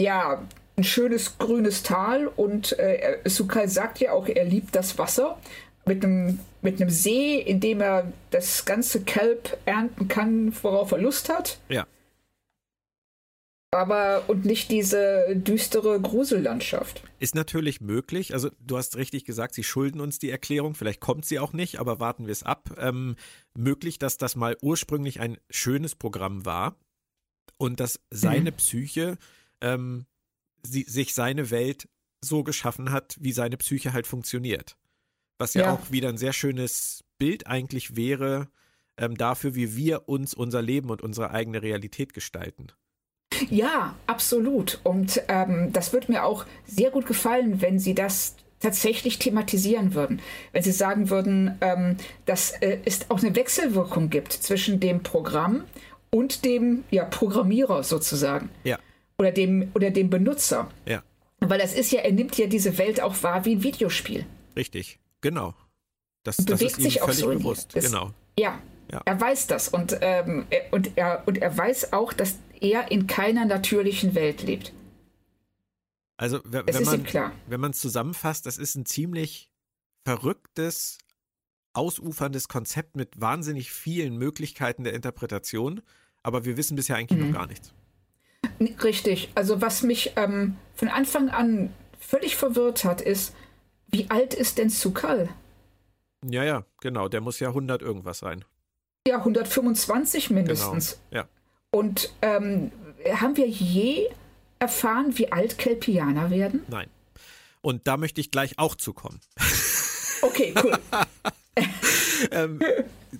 [0.00, 0.42] ja,
[0.76, 5.38] ein schönes grünes Tal und äh, Sukai sagt ja auch, er liebt das Wasser
[5.86, 10.98] mit einem mit einem See, in dem er das ganze Kelb ernten kann, worauf er
[10.98, 11.58] Lust hat.
[11.68, 11.86] Ja.
[13.70, 17.02] Aber und nicht diese düstere Grusellandschaft.
[17.18, 18.32] Ist natürlich möglich.
[18.32, 20.74] Also du hast richtig gesagt, sie schulden uns die Erklärung.
[20.74, 22.70] Vielleicht kommt sie auch nicht, aber warten wir es ab.
[22.78, 23.16] Ähm,
[23.52, 26.76] möglich, dass das mal ursprünglich ein schönes Programm war
[27.58, 28.56] und dass seine mhm.
[28.56, 29.18] Psyche
[29.60, 30.06] ähm,
[30.62, 31.88] sie, sich seine Welt
[32.20, 34.76] so geschaffen hat, wie seine Psyche halt funktioniert.
[35.44, 38.48] Was ja, ja, auch wieder ein sehr schönes Bild eigentlich wäre
[38.96, 42.68] ähm, dafür, wie wir uns unser Leben und unsere eigene Realität gestalten.
[43.50, 44.80] Ja, absolut.
[44.84, 50.22] Und ähm, das würde mir auch sehr gut gefallen, wenn Sie das tatsächlich thematisieren würden.
[50.52, 55.64] Wenn Sie sagen würden, ähm, dass äh, es auch eine Wechselwirkung gibt zwischen dem Programm
[56.08, 58.48] und dem ja, Programmierer sozusagen.
[58.62, 58.78] Ja.
[59.18, 60.70] Oder dem, oder dem Benutzer.
[60.86, 61.02] Ja.
[61.40, 64.24] Weil das ist ja, er nimmt ja diese Welt auch wahr wie ein Videospiel.
[64.56, 64.98] Richtig.
[65.24, 65.54] Genau.
[66.22, 67.74] Das, das ist sich völlig so bewusst.
[67.74, 68.12] Das, genau.
[68.38, 68.60] Ja,
[68.92, 72.90] ja, er weiß das und, ähm, er, und, er, und er weiß auch, dass er
[72.90, 74.74] in keiner natürlichen Welt lebt.
[76.18, 79.50] Also, wenn, wenn man wenn man es zusammenfasst, das ist ein ziemlich
[80.04, 80.98] verrücktes,
[81.72, 85.80] ausuferndes Konzept mit wahnsinnig vielen Möglichkeiten der Interpretation,
[86.22, 87.30] aber wir wissen bisher eigentlich mhm.
[87.30, 87.72] noch gar nichts.
[88.82, 89.30] Richtig.
[89.34, 93.34] Also was mich ähm, von Anfang an völlig verwirrt hat, ist,
[93.94, 95.28] wie alt ist denn Sukal?
[96.28, 97.08] Ja, ja, genau.
[97.08, 98.44] Der muss ja 100 irgendwas sein.
[99.06, 100.98] Ja, 125 mindestens.
[101.10, 101.22] Genau.
[101.22, 101.28] Ja.
[101.70, 102.72] Und ähm,
[103.08, 104.08] haben wir je
[104.58, 106.64] erfahren, wie alt Kelpianer werden?
[106.66, 106.88] Nein.
[107.60, 109.20] Und da möchte ich gleich auch zukommen.
[110.22, 110.72] Okay, cool.
[112.30, 112.58] ähm,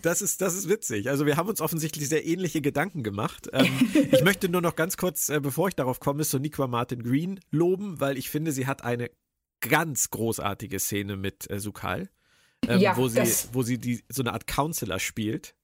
[0.00, 1.10] das ist, das ist witzig.
[1.10, 3.50] Also wir haben uns offensichtlich sehr ähnliche Gedanken gemacht.
[3.52, 3.68] Ähm,
[4.10, 8.00] ich möchte nur noch ganz kurz, äh, bevor ich darauf komme, Soniqua Martin Green loben,
[8.00, 9.10] weil ich finde, sie hat eine
[9.68, 12.08] ganz großartige Szene mit äh, Sukal,
[12.68, 15.54] ähm, ja, wo sie, wo sie die, so eine Art Counselor spielt.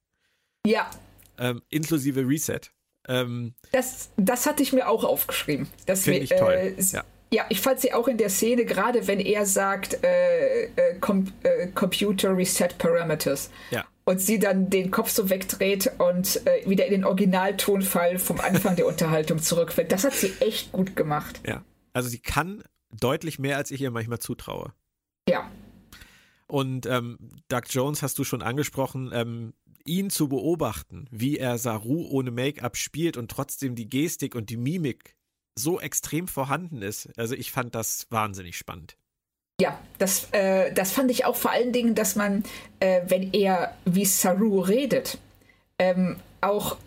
[0.67, 0.91] Ja.
[1.39, 2.61] Ähm, inklusive Reset.
[3.09, 5.69] Ähm, das, das hatte ich mir auch aufgeschrieben.
[5.87, 6.75] Finde ich toll.
[6.77, 7.05] Äh, ja.
[7.33, 11.33] Ja, ich fand sie auch in der Szene, gerade wenn er sagt, äh, äh, Com
[11.45, 13.51] äh, Computer Reset Parameters.
[13.71, 13.85] Ja.
[14.05, 18.75] Und sie dann den Kopf so wegdreht und äh, wieder in den Originaltonfall vom Anfang
[18.75, 19.93] der Unterhaltung zurückfällt.
[19.93, 21.41] Das hat sie echt gut gemacht.
[21.47, 21.63] Ja.
[21.93, 24.73] Also sie kann deutlich mehr, als ich ihr manchmal zutraue.
[25.29, 25.51] Ja.
[26.47, 27.19] Und ähm,
[27.49, 32.77] Doug Jones hast du schon angesprochen, ähm, ihn zu beobachten, wie er Saru ohne Make-up
[32.77, 35.15] spielt und trotzdem die Gestik und die Mimik
[35.55, 37.09] so extrem vorhanden ist.
[37.17, 38.97] Also ich fand das wahnsinnig spannend.
[39.61, 42.45] Ja, das, äh, das fand ich auch vor allen Dingen, dass man,
[42.81, 45.19] äh, wenn er wie Saru redet,
[45.79, 46.79] ähm, auch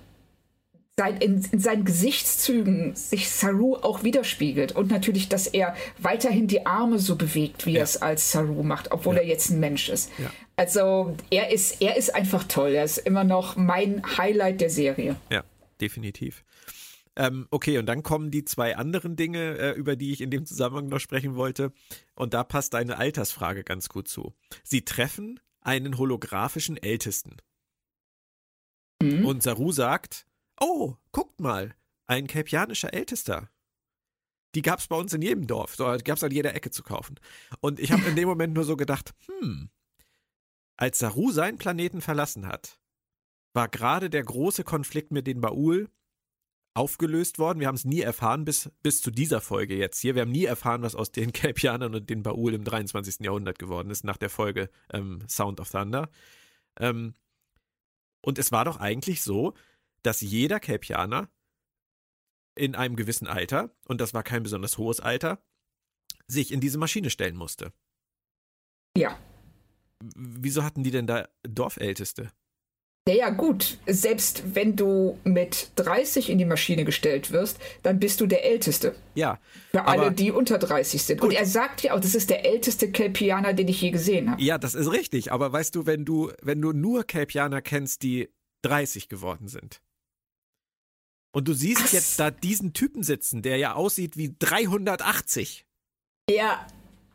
[1.00, 4.74] sein, in, in, seinen Gesichtszügen sich Saru auch widerspiegelt.
[4.74, 7.80] Und natürlich, dass er weiterhin die Arme so bewegt, wie ja.
[7.80, 9.22] er es als Saru macht, obwohl ja.
[9.22, 10.12] er jetzt ein Mensch ist.
[10.20, 10.32] Ja.
[10.56, 12.74] Also er ist, er ist einfach toll.
[12.74, 15.16] Er ist immer noch mein Highlight der Serie.
[15.32, 15.44] Ja,
[15.82, 16.44] definitiv.
[17.16, 20.46] Ähm, okay, und dann kommen die zwei anderen Dinge, äh, über die ich in dem
[20.46, 21.72] Zusammenhang noch sprechen wollte.
[22.16, 24.34] Und da passt deine Altersfrage ganz gut zu.
[24.64, 27.38] Sie treffen einen holographischen Ältesten.
[29.02, 29.26] Mhm.
[29.26, 30.26] Und Saru sagt,
[30.60, 31.76] oh, guckt mal,
[32.08, 33.50] ein kelpianischer Ältester.
[34.56, 36.84] Die gab es bei uns in jedem Dorf, die gab es an jeder Ecke zu
[36.84, 37.20] kaufen.
[37.60, 39.70] Und ich habe in dem Moment nur so gedacht, hm,
[40.78, 42.80] als Saru seinen Planeten verlassen hat,
[43.54, 45.90] war gerade der große Konflikt mit den Baul
[46.74, 47.60] aufgelöst worden.
[47.60, 50.16] Wir haben es nie erfahren bis, bis zu dieser Folge jetzt hier.
[50.16, 53.20] Wir haben nie erfahren, was aus den Kelpianern und den Baul im 23.
[53.22, 56.10] Jahrhundert geworden ist, nach der Folge ähm, Sound of Thunder.
[56.80, 57.14] Ähm,
[58.22, 59.54] und es war doch eigentlich so,
[60.04, 61.30] dass jeder Kelpianer
[62.56, 65.44] in einem gewissen Alter, und das war kein besonders hohes Alter,
[66.28, 67.74] sich in diese Maschine stellen musste.
[68.96, 69.18] Ja.
[70.16, 72.32] Wieso hatten die denn da Dorfälteste?
[73.06, 78.28] Naja, gut, selbst wenn du mit 30 in die Maschine gestellt wirst, dann bist du
[78.28, 78.96] der Älteste.
[79.14, 79.40] Ja.
[79.72, 81.20] Für alle, die unter 30 sind.
[81.20, 81.32] Gut.
[81.32, 84.42] Und er sagt ja auch, das ist der älteste Kelpianer, den ich je gesehen habe.
[84.42, 85.34] Ja, das ist richtig.
[85.34, 88.30] Aber weißt du, wenn du, wenn du nur Kelpianer kennst, die
[88.62, 89.82] 30 geworden sind.
[91.34, 91.92] Und du siehst Was?
[91.92, 95.66] jetzt da diesen Typen sitzen, der ja aussieht wie 380.
[96.30, 96.66] Ja.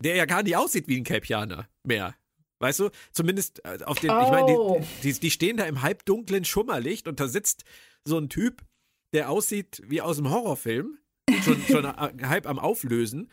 [0.01, 2.15] Der ja gar nicht aussieht wie ein Kelpianer mehr.
[2.59, 4.23] Weißt du, zumindest äh, auf dem, oh.
[4.23, 4.85] ich meine, die, oh.
[5.05, 7.65] die, die, stehen da im halbdunklen Schummerlicht und da sitzt
[8.05, 8.65] so ein Typ,
[9.13, 10.99] der aussieht wie aus einem Horrorfilm,
[11.45, 11.87] schon, schon
[12.29, 13.31] halb am Auflösen,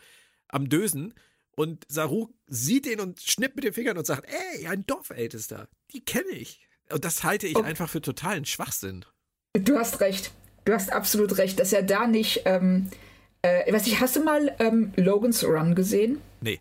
[0.47, 1.15] am Dösen.
[1.57, 6.05] Und Saru sieht ihn und schnippt mit den Fingern und sagt, ey, ein Dorfältester, die
[6.05, 6.67] kenne ich.
[6.91, 7.61] Und das halte ich oh.
[7.61, 9.05] einfach für totalen Schwachsinn.
[9.53, 10.31] Du hast recht.
[10.65, 12.87] Du hast absolut recht, dass er da nicht, ähm,
[13.43, 16.19] äh, weiß ich, hast du mal ähm, Logan's Run gesehen?
[16.41, 16.59] Nee.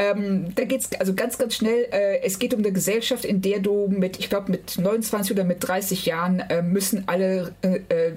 [0.00, 1.88] Ähm, da geht es also ganz, ganz schnell.
[1.90, 5.42] Äh, es geht um eine Gesellschaft, in der du mit, ich glaube, mit 29 oder
[5.42, 8.12] mit 30 Jahren äh, müssen alle äh, äh,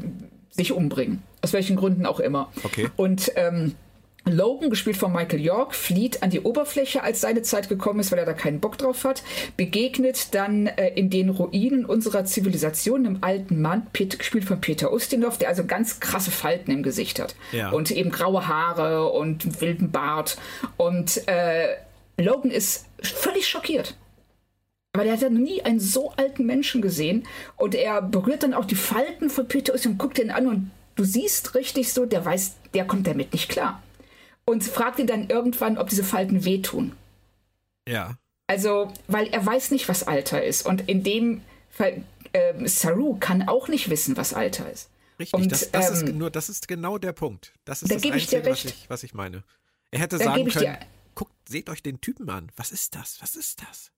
[0.51, 1.23] sich umbringen.
[1.41, 2.51] Aus welchen Gründen auch immer.
[2.63, 2.87] Okay.
[2.97, 3.73] Und ähm,
[4.25, 8.19] Logan, gespielt von Michael York, flieht an die Oberfläche, als seine Zeit gekommen ist, weil
[8.19, 9.23] er da keinen Bock drauf hat,
[9.57, 14.93] begegnet dann äh, in den Ruinen unserer Zivilisation einem alten Mann, Pet, gespielt von Peter
[14.93, 17.35] Ustinov, der also ganz krasse Falten im Gesicht hat.
[17.51, 17.71] Ja.
[17.71, 20.37] Und eben graue Haare und wilden Bart.
[20.77, 21.77] Und äh,
[22.17, 23.95] Logan ist völlig schockiert.
[24.93, 27.25] Weil er hat ja nie einen so alten Menschen gesehen.
[27.57, 30.71] Und er berührt dann auch die Falten von Peter Ustinov und guckt ihn an und
[30.95, 33.81] du siehst richtig so, der weiß, der kommt damit nicht klar
[34.51, 36.93] und fragt ihn dann irgendwann, ob diese Falten wehtun.
[37.87, 38.17] Ja.
[38.47, 40.65] Also, weil er weiß nicht, was Alter ist.
[40.65, 44.89] Und in dem Fall, äh, Saru kann auch nicht wissen, was Alter ist.
[45.19, 47.53] Richtig, und, das, das ähm, ist nur, das ist genau der Punkt.
[47.63, 49.43] Das ist da das Einzige, was ich, was ich meine.
[49.91, 50.77] Er hätte da sagen können,
[51.15, 52.51] guckt, seht euch den Typen an.
[52.55, 53.21] Was ist das?
[53.21, 53.91] Was ist das?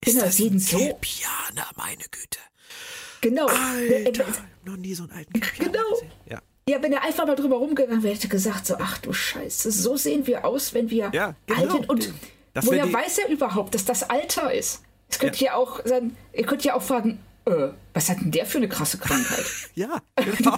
[0.00, 0.98] Ist genau, das ein so?
[1.76, 2.40] Meine Güte.
[3.20, 3.46] Genau.
[3.46, 4.26] Alter,
[4.64, 5.90] noch nie so einen alten Pianer Genau.
[5.90, 6.10] Gesehen.
[6.26, 6.42] Ja.
[6.68, 9.96] Ja, wenn er einfach mal drüber rumgegangen wäre, hätte gesagt so, ach du Scheiße, so
[9.96, 11.60] sehen wir aus, wenn wir ja, genau.
[11.60, 11.88] alt sind.
[11.88, 12.14] Und
[12.54, 12.92] das woher die...
[12.92, 14.82] weiß er überhaupt, dass das Alter ist?
[15.08, 15.52] Es könnte ja.
[15.52, 18.68] ja auch sein, ihr könnt ja auch fragen, äh, was hat denn der für eine
[18.68, 19.44] krasse Krankheit?
[19.74, 20.56] ja, genau.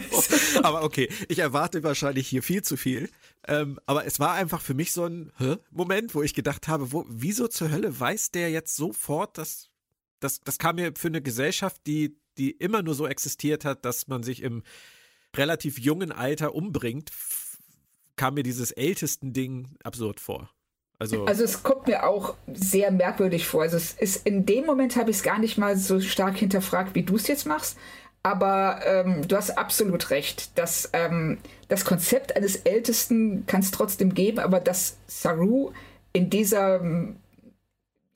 [0.63, 3.09] aber okay, ich erwarte wahrscheinlich hier viel zu viel.
[3.49, 5.57] Ähm, aber es war einfach für mich so ein Hä?
[5.71, 9.71] Moment, wo ich gedacht habe, wo, wieso zur Hölle weiß der jetzt sofort, dass
[10.21, 14.07] das, das kam mir für eine Gesellschaft, die, die immer nur so existiert hat, dass
[14.09, 14.63] man sich im
[15.37, 17.11] relativ jungen Alter umbringt,
[18.17, 20.51] kam mir dieses ältesten Ding absurd vor.
[20.99, 23.63] Also, also es kommt mir auch sehr merkwürdig vor.
[23.63, 26.95] Also es ist in dem Moment habe ich es gar nicht mal so stark hinterfragt,
[26.95, 27.77] wie du es jetzt machst.
[28.23, 30.57] Aber ähm, du hast absolut recht.
[30.57, 35.73] Dass, ähm, das Konzept eines Ältesten kann es trotzdem geben, aber dass Saru
[36.13, 36.81] in dieser,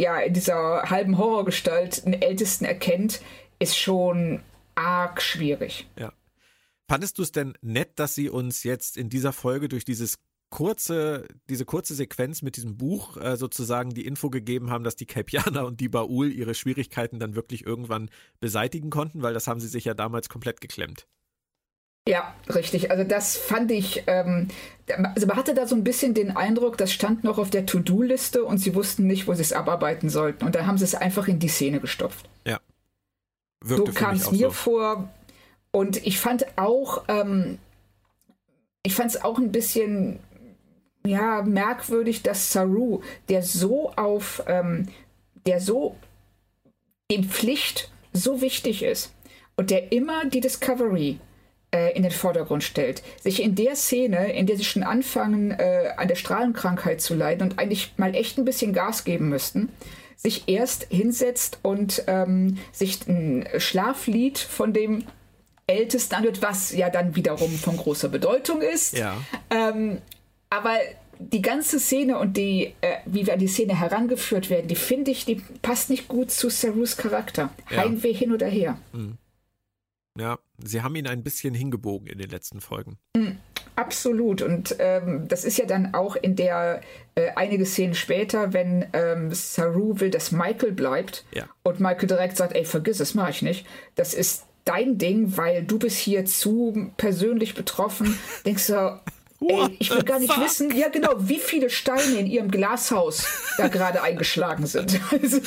[0.00, 3.20] ja, in dieser halben Horrorgestalt einen Ältesten erkennt,
[3.58, 4.40] ist schon
[4.76, 5.88] arg schwierig.
[5.98, 6.12] Ja.
[6.88, 10.18] Fandest du es denn nett, dass sie uns jetzt in dieser Folge durch dieses
[10.50, 15.06] kurze, diese kurze Sequenz mit diesem Buch äh, sozusagen die Info gegeben haben, dass die
[15.06, 18.08] Kelpianer und die Baul ihre Schwierigkeiten dann wirklich irgendwann
[18.40, 21.06] beseitigen konnten, weil das haben sie sich ja damals komplett geklemmt.
[22.08, 22.90] Ja, richtig.
[22.90, 24.48] Also das fand ich, ähm,
[24.86, 28.44] also man hatte da so ein bisschen den Eindruck, das stand noch auf der To-Do-Liste
[28.44, 30.46] und sie wussten nicht, wo sie es abarbeiten sollten.
[30.46, 32.30] Und dann haben sie es einfach in die Szene gestopft.
[32.46, 32.60] Ja.
[33.62, 34.50] Wirkte so kam es mir so.
[34.52, 35.10] vor.
[35.70, 37.58] Und ich fand auch, ähm,
[38.82, 40.18] ich fand es auch ein bisschen
[41.06, 44.88] ja, merkwürdig, dass Saru, der so auf, ähm,
[45.46, 45.96] der so
[47.08, 49.14] in Pflicht so wichtig ist
[49.56, 51.18] und der immer die Discovery
[51.70, 55.92] äh, in den Vordergrund stellt, sich in der Szene, in der sie schon anfangen, äh,
[55.96, 59.70] an der Strahlenkrankheit zu leiden und eigentlich mal echt ein bisschen Gas geben müssten,
[60.16, 65.04] sich erst hinsetzt und ähm, sich ein Schlaflied von dem
[65.68, 68.96] Ältesten anhört, was ja dann wiederum von großer Bedeutung ist.
[68.96, 69.16] Ja.
[69.50, 69.98] Ähm,
[70.50, 70.76] aber
[71.18, 75.10] die ganze Szene und die, äh, wie wir an die Szene herangeführt werden, die finde
[75.10, 77.50] ich, die passt nicht gut zu Sarus Charakter.
[77.70, 77.78] Ja.
[77.78, 78.78] Heimweh hin oder her.
[78.92, 79.18] Mhm.
[80.18, 82.98] Ja, sie haben ihn ein bisschen hingebogen in den letzten Folgen.
[83.16, 83.38] Mhm,
[83.76, 84.42] absolut.
[84.42, 86.80] Und ähm, das ist ja dann auch in der
[87.14, 91.44] äh, einige Szenen später, wenn ähm, Saru will, dass Michael bleibt ja.
[91.62, 93.66] und Michael direkt sagt, ey, vergiss es, mach ich nicht.
[93.94, 98.18] Das ist dein Ding, weil du bist hier zu persönlich betroffen.
[98.44, 99.00] Denkst du,
[99.40, 100.44] Ey, ich will gar nicht fuck?
[100.44, 103.24] wissen, ja genau, wie viele Steine in ihrem Glashaus
[103.56, 105.00] da gerade eingeschlagen sind.
[105.10, 105.40] Also.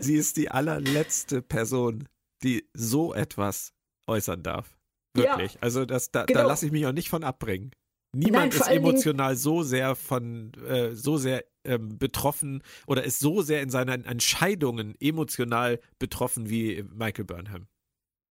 [0.00, 2.08] Sie ist die allerletzte Person,
[2.42, 3.72] die so etwas
[4.06, 4.76] äußern darf.
[5.14, 5.54] Wirklich.
[5.54, 6.40] Ja, also das, da, genau.
[6.40, 7.72] da lasse ich mich auch nicht von abbringen.
[8.12, 13.42] Niemand Nein, ist emotional so sehr von, äh, so sehr ähm, betroffen oder ist so
[13.42, 17.66] sehr in seinen Entscheidungen emotional betroffen wie Michael Burnham.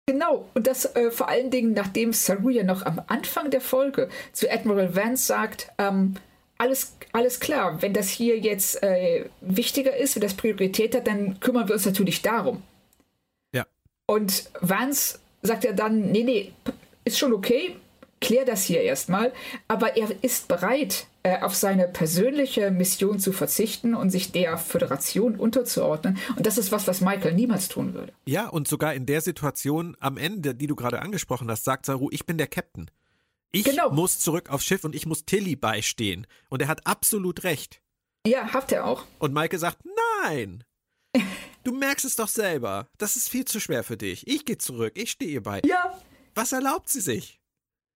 [0.07, 4.09] Genau, und das äh, vor allen Dingen, nachdem Saru ja noch am Anfang der Folge
[4.33, 6.15] zu Admiral Vance sagt, ähm,
[6.57, 11.39] alles, alles klar, wenn das hier jetzt äh, wichtiger ist, wenn das Priorität hat, dann
[11.39, 12.61] kümmern wir uns natürlich darum.
[13.51, 13.65] Ja.
[14.05, 16.53] Und Vance sagt ja dann, nee, nee,
[17.03, 17.75] ist schon okay,
[18.25, 19.31] klär das hier erstmal,
[19.67, 25.35] aber er ist bereit, äh, auf seine persönliche Mission zu verzichten und sich der Föderation
[25.35, 26.17] unterzuordnen.
[26.35, 28.13] Und das ist was, was Michael niemals tun würde.
[28.25, 32.09] Ja, und sogar in der Situation am Ende, die du gerade angesprochen hast, sagt Saru,
[32.11, 32.89] ich bin der Captain.
[33.51, 33.91] Ich genau.
[33.91, 36.27] muss zurück aufs Schiff und ich muss Tilly beistehen.
[36.49, 37.81] Und er hat absolut recht.
[38.27, 39.03] Ja, hat er auch.
[39.19, 39.79] Und Michael sagt,
[40.23, 40.63] nein.
[41.63, 42.87] Du merkst es doch selber.
[42.97, 44.27] Das ist viel zu schwer für dich.
[44.27, 44.93] Ich gehe zurück.
[44.95, 45.61] Ich stehe bei.
[45.65, 45.97] Ja.
[46.35, 47.39] Was erlaubt sie sich?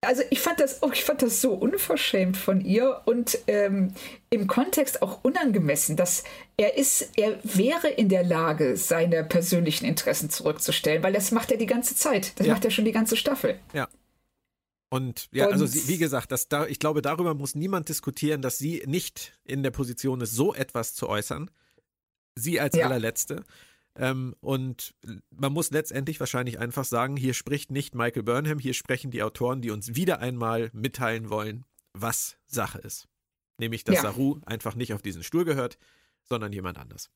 [0.02, 3.94] Also ich fand das, oh, ich fand das so unverschämt von ihr und ähm,
[4.30, 6.24] im Kontext auch unangemessen, dass
[6.56, 11.58] er ist, er wäre in der Lage, seine persönlichen Interessen zurückzustellen, weil das macht er
[11.58, 12.40] die ganze Zeit.
[12.40, 12.54] Das ja.
[12.54, 13.60] macht er schon die ganze Staffel.
[13.74, 13.90] Ja.
[14.90, 18.42] Und ja, und, also sie, wie gesagt, das da, ich glaube, darüber muss niemand diskutieren,
[18.42, 21.52] dass sie nicht in der Position ist, so etwas zu äußern.
[22.36, 22.86] Sie als ja.
[22.86, 23.44] allerletzte.
[24.00, 24.96] Ähm, und
[25.30, 29.62] man muss letztendlich wahrscheinlich einfach sagen, hier spricht nicht Michael Burnham, hier sprechen die Autoren,
[29.62, 33.10] die uns wieder einmal mitteilen wollen, was Sache ist.
[33.58, 34.02] Nämlich, dass ja.
[34.04, 35.78] Saru einfach nicht auf diesen Stuhl gehört,
[36.24, 37.12] sondern jemand anders.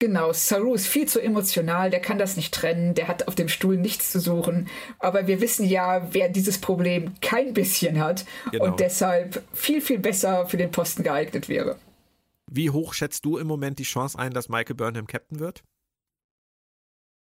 [0.00, 3.48] Genau, Saru ist viel zu emotional, der kann das nicht trennen, der hat auf dem
[3.48, 4.68] Stuhl nichts zu suchen.
[4.98, 8.66] Aber wir wissen ja, wer dieses Problem kein bisschen hat genau.
[8.66, 11.78] und deshalb viel, viel besser für den Posten geeignet wäre.
[12.50, 15.64] Wie hoch schätzt du im Moment die Chance ein, dass Michael Burnham Captain wird?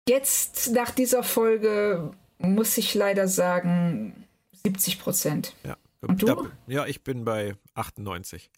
[0.08, 4.24] Jetzt nach dieser Folge muss ich leider sagen
[4.64, 5.54] 70 Prozent.
[5.64, 5.76] Ja.
[6.00, 6.26] Und du?
[6.26, 8.50] Da, ja, ich bin bei 98.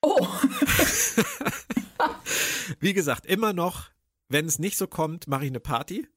[0.00, 0.26] Oh.
[2.80, 3.90] Wie gesagt, immer noch,
[4.28, 6.08] wenn es nicht so kommt, mache ich eine Party.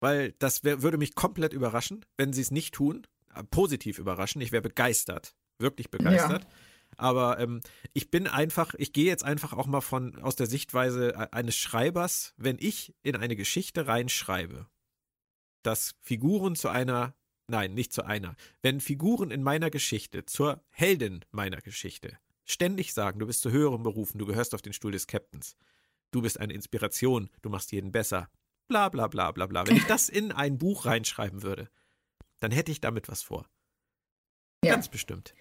[0.00, 3.06] Weil das wär, würde mich komplett überraschen, wenn sie es nicht tun.
[3.50, 4.40] Positiv überraschen.
[4.40, 5.34] Ich wäre begeistert.
[5.58, 6.42] Wirklich begeistert.
[6.42, 6.48] Ja.
[6.96, 7.60] Aber ähm,
[7.92, 11.56] ich bin einfach, ich gehe jetzt einfach auch mal von aus der Sichtweise e-, eines
[11.56, 14.66] Schreibers, wenn ich in eine Geschichte reinschreibe,
[15.62, 17.14] dass Figuren zu einer,
[17.48, 23.18] nein, nicht zu einer, wenn Figuren in meiner Geschichte zur Heldin meiner Geschichte ständig sagen,
[23.18, 25.56] du bist zu höheren Berufen, du gehörst auf den Stuhl des Captains,
[26.10, 28.28] du bist eine Inspiration, du machst jeden besser,
[28.68, 29.66] bla bla bla bla bla.
[29.66, 31.70] Wenn ich das in ein Buch reinschreiben würde,
[32.40, 33.48] dann hätte ich damit was vor.
[34.64, 34.74] Ja.
[34.74, 35.34] Ganz bestimmt.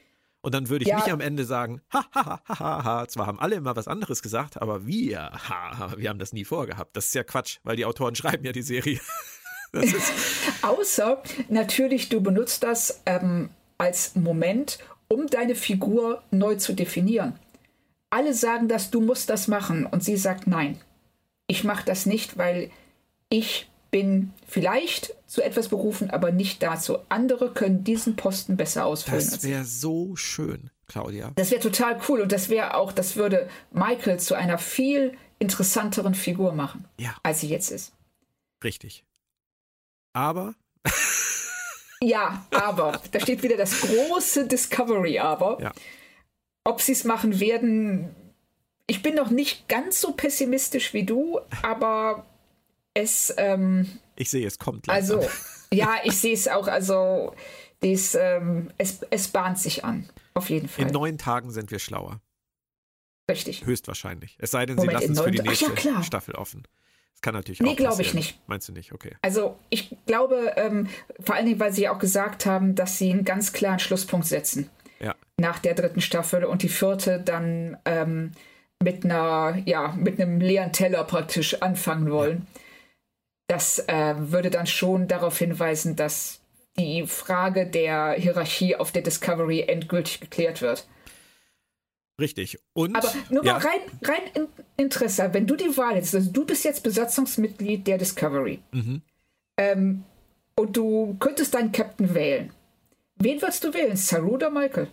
[0.43, 0.97] Und dann würde ich ja.
[0.97, 4.21] nicht am Ende sagen, ha, ha, ha, ha, ha, zwar haben alle immer was anderes
[4.21, 6.97] gesagt, aber wir, ha, wir haben das nie vorgehabt.
[6.97, 8.99] Das ist ja Quatsch, weil die Autoren schreiben ja die Serie.
[10.61, 17.39] Außer natürlich, du benutzt das ähm, als Moment, um deine Figur neu zu definieren.
[18.09, 19.85] Alle sagen das, du musst das machen.
[19.85, 20.79] Und sie sagt, nein,
[21.47, 22.69] ich mache das nicht, weil
[23.29, 26.97] ich bin vielleicht zu etwas berufen, aber nicht dazu.
[27.09, 29.23] Andere können diesen Posten besser ausfüllen.
[29.29, 31.31] Das wäre so schön, Claudia.
[31.35, 36.15] Das wäre total cool und das wäre auch, das würde Michael zu einer viel interessanteren
[36.15, 37.15] Figur machen, ja.
[37.21, 37.93] als sie jetzt ist.
[38.63, 39.05] Richtig.
[40.13, 40.55] Aber.
[42.01, 42.99] ja, aber.
[43.11, 45.61] Da steht wieder das große Discovery, aber.
[45.61, 45.71] Ja.
[46.63, 48.15] Ob sie es machen werden,
[48.87, 52.25] ich bin noch nicht ganz so pessimistisch wie du, aber
[52.93, 53.33] es.
[53.37, 54.87] Ähm, ich sehe, es kommt.
[54.87, 55.19] Langsam.
[55.19, 55.29] Also,
[55.71, 56.67] ja, ich sehe es auch.
[56.67, 57.33] Also,
[57.81, 60.09] dies, ähm, es, es bahnt sich an.
[60.33, 60.85] Auf jeden Fall.
[60.85, 62.21] In neun Tagen sind wir schlauer.
[63.29, 63.65] Richtig.
[63.65, 64.35] Höchstwahrscheinlich.
[64.39, 66.63] Es sei denn, Moment, sie lassen es für die nächste ja, Staffel offen.
[67.13, 68.39] Das kann natürlich nee, auch Nee, glaube ich nicht.
[68.47, 68.91] Meinst du nicht?
[68.91, 69.15] Okay.
[69.21, 70.87] Also ich glaube, ähm,
[71.21, 74.69] vor allen Dingen, weil sie auch gesagt haben, dass sie einen ganz klaren Schlusspunkt setzen.
[74.99, 75.15] Ja.
[75.37, 78.31] Nach der dritten Staffel und die vierte dann ähm,
[78.81, 82.47] mit einer, ja, mit einem leeren Teller praktisch anfangen wollen.
[82.53, 82.61] Ja.
[83.53, 86.41] Das äh, würde dann schon darauf hinweisen, dass
[86.75, 90.87] die Frage der Hierarchie auf der Discovery endgültig geklärt wird.
[92.19, 92.57] Richtig.
[92.73, 93.53] Und, Aber nur ja.
[93.53, 97.85] mal rein, rein in Interesse, wenn du die Wahl hättest, also du bist jetzt Besatzungsmitglied
[97.85, 99.03] der Discovery mhm.
[99.57, 100.03] ähm,
[100.55, 102.51] und du könntest deinen Captain wählen.
[103.17, 104.87] Wen würdest du wählen, Saru oder Michael?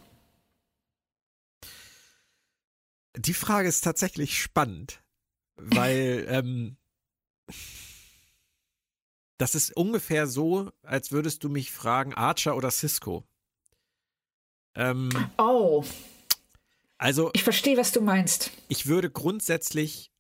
[3.16, 5.00] Die Frage ist tatsächlich spannend,
[5.56, 6.76] weil ähm,
[9.41, 13.24] das ist ungefähr so, als würdest du mich fragen, Archer oder Cisco.
[14.74, 15.82] Ähm, oh.
[16.99, 17.30] Also.
[17.32, 18.51] Ich verstehe, was du meinst.
[18.68, 20.12] Ich würde grundsätzlich.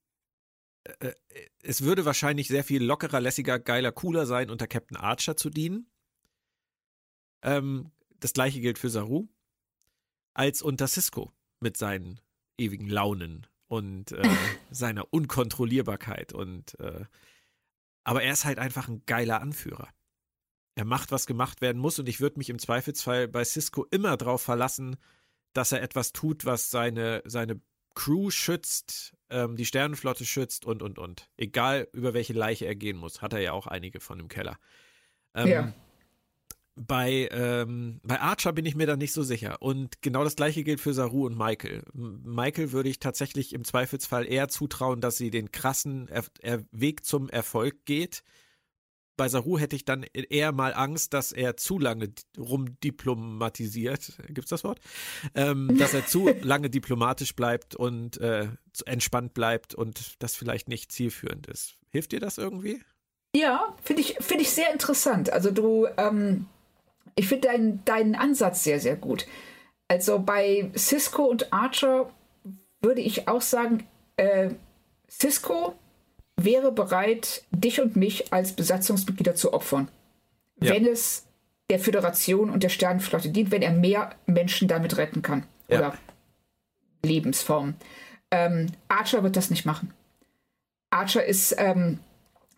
[0.84, 1.14] Äh, äh,
[1.62, 5.90] es würde wahrscheinlich sehr viel lockerer, lässiger, geiler, cooler sein, unter Captain Archer zu dienen.
[7.42, 7.90] Ähm,
[8.20, 9.28] das gleiche gilt für Saru.
[10.32, 12.20] Als unter Cisco mit seinen
[12.56, 14.22] ewigen Launen und äh,
[14.70, 17.04] seiner Unkontrollierbarkeit und äh,
[18.04, 19.88] aber er ist halt einfach ein geiler Anführer.
[20.74, 24.16] Er macht, was gemacht werden muss und ich würde mich im Zweifelsfall bei Cisco immer
[24.16, 24.96] darauf verlassen,
[25.52, 27.60] dass er etwas tut, was seine, seine
[27.94, 31.28] Crew schützt, ähm, die Sternenflotte schützt und, und, und.
[31.36, 33.20] Egal, über welche Leiche er gehen muss.
[33.20, 34.58] Hat er ja auch einige von im Keller.
[35.34, 35.72] Ähm, ja.
[36.76, 39.60] Bei, ähm, bei Archer bin ich mir da nicht so sicher.
[39.60, 41.82] Und genau das gleiche gilt für Saru und Michael.
[41.92, 47.04] Michael würde ich tatsächlich im Zweifelsfall eher zutrauen, dass sie den krassen er er Weg
[47.04, 48.22] zum Erfolg geht.
[49.20, 54.48] Bei Saru hätte ich dann eher mal Angst, dass er zu lange rumdiplomatisiert, gibt es
[54.48, 54.80] das Wort?
[55.34, 58.48] Ähm, dass er zu lange diplomatisch bleibt und äh,
[58.86, 61.76] entspannt bleibt und das vielleicht nicht zielführend ist.
[61.90, 62.80] Hilft dir das irgendwie?
[63.36, 65.30] Ja, finde ich, find ich sehr interessant.
[65.30, 66.46] Also du, ähm,
[67.16, 69.26] ich finde deinen, deinen Ansatz sehr, sehr gut.
[69.88, 72.10] Also bei Cisco und Archer
[72.80, 73.86] würde ich auch sagen,
[74.16, 74.50] äh,
[75.08, 75.74] Cisco
[76.36, 79.88] wäre bereit, dich und mich als Besatzungsmitglieder zu opfern,
[80.60, 80.74] ja.
[80.74, 81.26] wenn es
[81.70, 85.78] der Föderation und der Sternenflotte dient, wenn er mehr Menschen damit retten kann ja.
[85.78, 85.98] oder
[87.04, 87.74] Lebensformen.
[88.30, 89.92] Ähm, Archer wird das nicht machen.
[90.90, 91.98] Archer ist, ähm,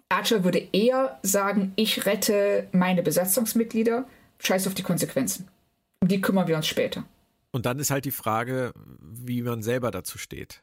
[0.08, 4.04] Archer würde eher sagen, ich rette meine Besatzungsmitglieder,
[4.42, 5.48] scheiß auf die Konsequenzen.
[6.00, 7.04] Um die kümmern wir uns später.
[7.52, 10.62] Und dann ist halt die Frage, wie man selber dazu steht.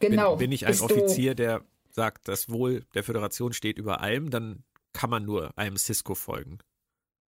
[0.00, 0.36] Genau.
[0.36, 4.64] Bin, bin ich ein Offizier, der sagt, das Wohl der Föderation steht über allem, dann
[4.92, 6.58] kann man nur einem Cisco folgen.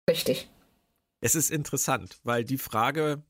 [0.09, 0.49] Richtig.
[1.21, 3.23] Es ist interessant, weil die Frage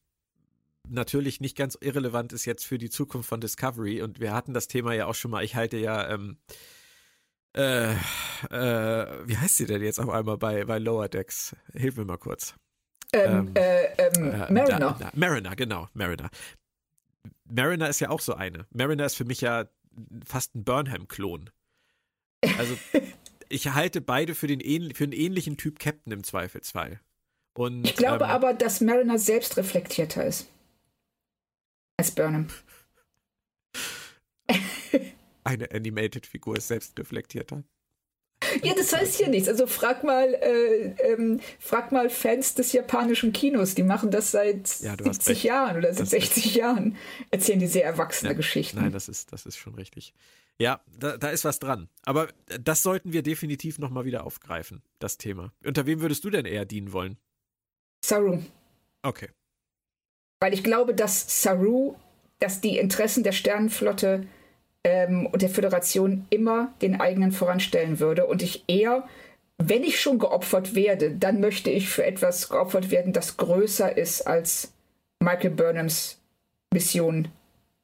[0.87, 4.67] natürlich nicht ganz irrelevant ist jetzt für die Zukunft von Discovery und wir hatten das
[4.67, 5.43] Thema ja auch schon mal.
[5.43, 6.37] Ich halte ja, ähm,
[7.55, 7.97] äh, äh,
[9.25, 11.55] wie heißt sie denn jetzt auf einmal bei, bei Lower Decks?
[11.73, 12.55] Hilf mir mal kurz.
[13.13, 14.79] Ähm, ähm, äh, ähm, äh, Mariner.
[14.79, 16.29] Da, da, Mariner, genau, Mariner.
[17.45, 18.65] Mariner ist ja auch so eine.
[18.71, 19.65] Mariner ist für mich ja
[20.25, 21.51] fast ein Burnham-Klon.
[22.57, 22.75] Also
[23.49, 26.99] ich halte beide für, den für einen ähnlichen Typ Captain im Zweifelsfall.
[27.53, 30.47] Und, ich glaube ähm, aber, dass Mariner selbst reflektierter ist.
[31.97, 32.47] Als Burnham.
[35.43, 37.63] Eine Animated-Figur ist selbst reflektierter.
[38.61, 39.47] Ja, das heißt hier nichts.
[39.47, 44.79] Also frag mal, äh, ähm, frag mal Fans des japanischen Kinos, die machen das seit
[44.81, 46.97] ja, 70 Jahren oder seit 60 ist, Jahren,
[47.31, 48.79] erzählen die sehr erwachsene ja, Geschichten.
[48.79, 50.13] Nein, das ist, das ist schon richtig.
[50.59, 51.89] Ja, da, da ist was dran.
[52.03, 52.29] Aber
[52.61, 55.51] das sollten wir definitiv nochmal wieder aufgreifen, das Thema.
[55.65, 57.17] Unter wem würdest du denn eher dienen wollen?
[58.05, 58.39] Saru.
[59.01, 59.29] Okay.
[60.39, 61.95] Weil ich glaube, dass Saru,
[62.39, 64.27] dass die Interessen der Sternenflotte
[64.83, 69.07] ähm, und der Föderation immer den eigenen voranstellen würde und ich eher,
[69.57, 74.21] wenn ich schon geopfert werde, dann möchte ich für etwas geopfert werden, das größer ist
[74.21, 74.73] als
[75.19, 76.19] Michael Burnhams
[76.73, 77.29] Mission,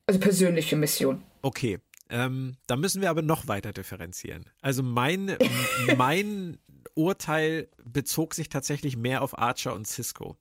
[0.07, 1.23] also persönliche Mission.
[1.41, 1.79] Okay,
[2.09, 4.45] ähm, da müssen wir aber noch weiter differenzieren.
[4.61, 5.37] Also mein,
[5.97, 6.57] mein
[6.95, 10.35] Urteil bezog sich tatsächlich mehr auf Archer und Cisco.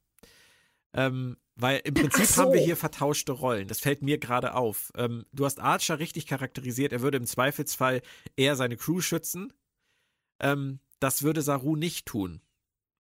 [0.95, 2.43] Ähm, weil im Prinzip so.
[2.43, 3.67] haben wir hier vertauschte Rollen.
[3.67, 4.93] Das fällt mir gerade auf.
[4.97, 6.93] Ähm, du hast Archer richtig charakterisiert.
[6.93, 8.01] Er würde im Zweifelsfall
[8.37, 9.53] eher seine Crew schützen.
[10.41, 12.41] Ähm, das würde Saru nicht tun.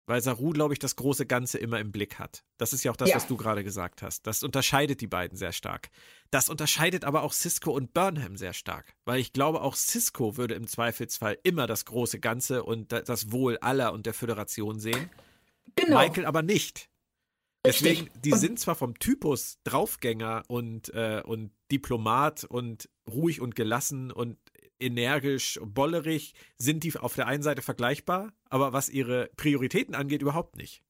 [0.07, 2.45] Weil Saru, glaube ich, das große Ganze immer im Blick hat.
[2.57, 3.17] Das ist ja auch das, ja.
[3.17, 4.25] was du gerade gesagt hast.
[4.25, 5.89] Das unterscheidet die beiden sehr stark.
[6.31, 8.95] Das unterscheidet aber auch Cisco und Burnham sehr stark.
[9.05, 13.57] Weil ich glaube, auch Cisco würde im Zweifelsfall immer das große Ganze und das Wohl
[13.57, 15.09] aller und der Föderation sehen.
[15.75, 15.99] Genau.
[15.99, 16.89] Michael aber nicht.
[17.67, 23.55] Deswegen, die und sind zwar vom Typus Draufgänger und, äh, und Diplomat und ruhig und
[23.55, 24.37] gelassen und
[24.79, 30.55] energisch, bollerig, sind die auf der einen Seite vergleichbar, aber was ihre Prioritäten angeht, überhaupt
[30.55, 30.83] nicht.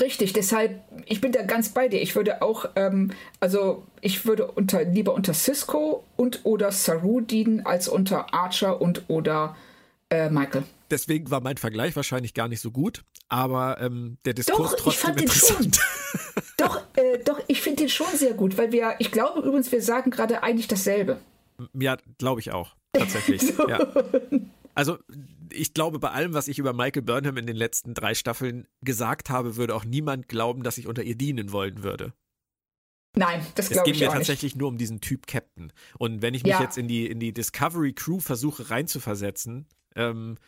[0.00, 2.02] Richtig, deshalb, ich bin da ganz bei dir.
[2.02, 7.64] Ich würde auch, ähm, also ich würde unter, lieber unter Cisco und oder Saru dienen,
[7.64, 9.56] als unter Archer und oder
[10.10, 10.64] äh, Michael.
[10.94, 14.90] Deswegen war mein Vergleich wahrscheinlich gar nicht so gut, aber ähm, der Diskurs doch, trotzdem
[14.92, 15.64] ich fand interessant.
[15.64, 19.40] Den schon, doch, äh, doch, ich finde den schon sehr gut, weil wir, ich glaube
[19.40, 21.18] übrigens, wir sagen gerade eigentlich dasselbe.
[21.72, 23.42] Ja, glaube ich auch tatsächlich.
[23.56, 23.68] so.
[23.68, 23.92] ja.
[24.76, 24.98] Also
[25.50, 29.30] ich glaube, bei allem, was ich über Michael Burnham in den letzten drei Staffeln gesagt
[29.30, 32.12] habe, würde auch niemand glauben, dass ich unter ihr dienen wollen würde.
[33.16, 33.96] Nein, das glaube ich nicht.
[33.96, 35.72] Es geht mir tatsächlich nur um diesen Typ Captain.
[35.98, 36.62] Und wenn ich mich ja.
[36.62, 39.66] jetzt in die, in die Discovery Crew versuche reinzuversetzen,
[39.96, 40.38] ähm,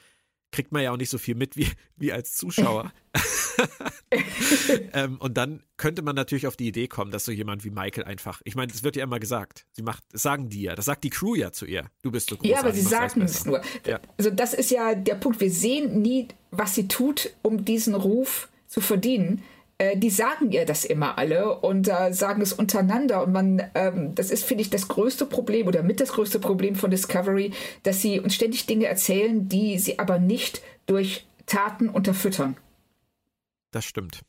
[0.52, 2.92] kriegt man ja auch nicht so viel mit wie, wie als Zuschauer.
[4.92, 8.04] ähm, und dann könnte man natürlich auf die Idee kommen, dass so jemand wie Michael
[8.04, 10.84] einfach, ich meine, das wird ja immer gesagt, sie macht, das sagen die ja, das
[10.84, 12.48] sagt die Crew ja zu ihr, du bist so groß.
[12.48, 13.60] Ja, aber sie sagen es nur.
[13.86, 14.00] Ja.
[14.16, 18.48] Also das ist ja der Punkt, wir sehen nie, was sie tut, um diesen Ruf
[18.66, 19.42] zu verdienen
[19.78, 23.22] äh, die sagen ihr das immer alle und äh, sagen es untereinander.
[23.22, 26.74] Und man, ähm, das ist, finde ich, das größte Problem oder mit das größte Problem
[26.76, 27.52] von Discovery,
[27.82, 32.56] dass sie uns ständig Dinge erzählen, die sie aber nicht durch Taten unterfüttern.
[33.70, 34.20] Das stimmt.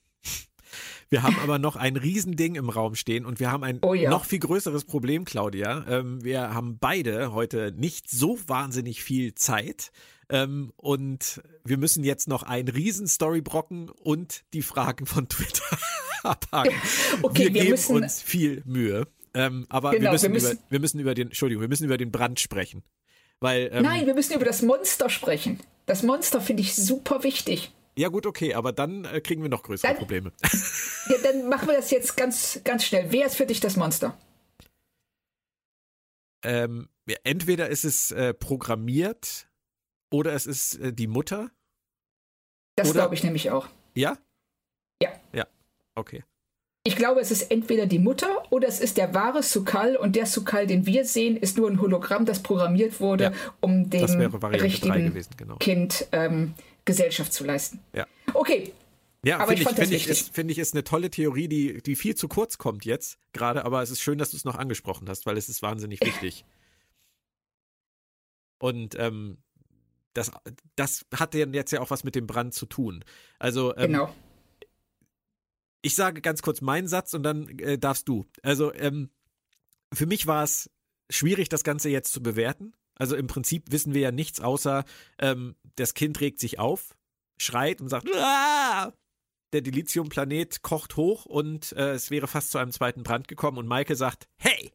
[1.10, 4.10] Wir haben aber noch ein Riesending im Raum stehen und wir haben ein oh ja.
[4.10, 5.86] noch viel größeres Problem, Claudia.
[5.88, 9.92] Ähm, wir haben beide heute nicht so wahnsinnig viel Zeit.
[10.30, 15.78] Ähm, und wir müssen jetzt noch einen riesen Storybrocken und die Fragen von Twitter
[16.24, 16.74] abhaken.
[17.22, 19.08] Okay, wir, wir geben müssen, uns viel Mühe.
[19.34, 21.86] Ähm, aber genau, wir, müssen wir, müssen über, wir müssen über den, Entschuldigung, wir müssen
[21.86, 22.84] über den Brand sprechen.
[23.40, 25.60] Weil, ähm, Nein, wir müssen über das Monster sprechen.
[25.86, 27.72] Das Monster finde ich super wichtig.
[27.98, 30.32] Ja, gut, okay, aber dann äh, kriegen wir noch größere dann, Probleme.
[31.10, 33.08] ja, dann machen wir das jetzt ganz, ganz schnell.
[33.10, 34.18] Wer ist für dich das Monster?
[36.44, 36.90] Ähm,
[37.24, 39.50] entweder ist es äh, programmiert
[40.12, 41.50] oder es ist äh, die Mutter.
[42.76, 43.68] Das glaube ich nämlich auch.
[43.96, 44.18] Ja?
[45.02, 45.10] Ja.
[45.34, 45.48] Ja,
[45.96, 46.24] okay.
[46.84, 50.26] Ich glaube, es ist entweder die Mutter oder es ist der wahre Sukal und der
[50.26, 55.08] Sukal, den wir sehen, ist nur ein Hologramm, das programmiert wurde, ja, um dem richtigen
[55.08, 55.58] gewesen, genau.
[55.58, 56.54] Kind ähm,
[56.88, 57.80] Gesellschaft zu leisten.
[57.94, 58.08] Ja.
[58.34, 58.74] Okay.
[59.24, 62.16] Ja, finde ich, find ich, ist, find ich, ist eine tolle Theorie, die, die viel
[62.16, 65.26] zu kurz kommt jetzt gerade, aber es ist schön, dass du es noch angesprochen hast,
[65.26, 66.46] weil es ist wahnsinnig wichtig.
[68.60, 69.38] Und ähm,
[70.14, 70.32] das,
[70.76, 73.04] das hat jetzt ja auch was mit dem Brand zu tun.
[73.38, 74.16] Also, ähm, genau.
[75.82, 78.26] Ich sage ganz kurz meinen Satz und dann äh, darfst du.
[78.42, 79.10] Also, ähm,
[79.94, 80.70] für mich war es
[81.10, 82.74] schwierig, das Ganze jetzt zu bewerten.
[82.98, 84.86] Also im Prinzip wissen wir ja nichts außer,
[85.20, 86.96] ähm, das Kind regt sich auf,
[87.38, 88.94] schreit und sagt, Aah!
[89.54, 93.68] der Dilithium-Planet kocht hoch und äh, es wäre fast zu einem zweiten Brand gekommen und
[93.68, 94.72] Maike sagt, hey,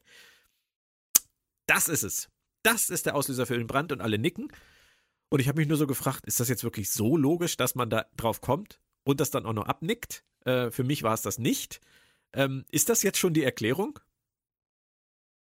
[1.66, 2.29] das ist es.
[2.62, 4.49] Das ist der Auslöser für den Brand und alle nicken.
[5.29, 7.91] Und ich habe mich nur so gefragt, ist das jetzt wirklich so logisch, dass man
[7.91, 10.25] da drauf kommt und das dann auch noch abnickt?
[10.45, 11.81] Äh, für mich war es das nicht.
[12.35, 13.99] Ähm, ist das jetzt schon die Erklärung?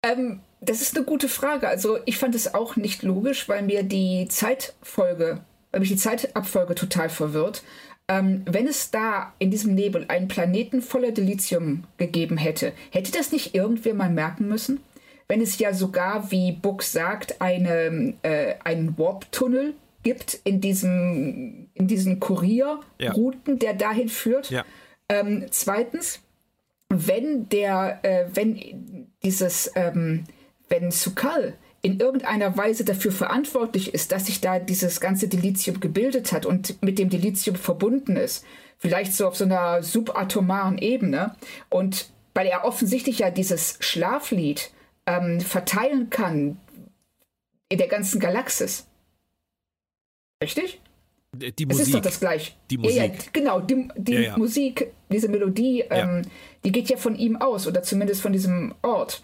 [0.06, 1.68] Ähm, das ist eine gute Frage.
[1.68, 5.40] Also ich fand es auch nicht logisch, weil mir die Zeitfolge,
[5.70, 7.62] weil mich die Zeitabfolge total verwirrt.
[8.08, 13.32] Ähm, wenn es da in diesem Nebel einen Planeten voller Dilithium gegeben hätte, hätte das
[13.32, 14.80] nicht irgendwer mal merken müssen?
[15.28, 21.88] Wenn es ja sogar, wie Book sagt, eine, äh, einen Warp-Tunnel gibt in diesem in
[21.88, 23.58] diesen Kurierrouten, ja.
[23.60, 24.50] der dahin führt.
[24.50, 24.64] Ja.
[25.08, 26.20] Ähm, zweitens,
[26.88, 30.24] wenn der, äh, wenn dieses, ähm,
[30.68, 36.32] wenn Sukal in irgendeiner Weise dafür verantwortlich ist, dass sich da dieses ganze Delizium gebildet
[36.32, 38.44] hat und mit dem Delizium verbunden ist.
[38.78, 41.36] Vielleicht so auf so einer subatomaren Ebene.
[41.68, 44.70] Und weil er offensichtlich ja dieses Schlaflied
[45.06, 46.58] ähm, verteilen kann
[47.68, 48.86] in der ganzen Galaxis.
[50.42, 50.80] Richtig?
[51.36, 51.82] Die Musik.
[51.82, 52.52] Es ist doch das gleiche.
[52.70, 52.96] Die Musik.
[52.96, 54.36] Ja, ja genau, die, die ja.
[54.36, 56.22] Musik, diese Melodie, ähm,
[56.64, 59.22] die geht ja von ihm aus oder zumindest von diesem Ort.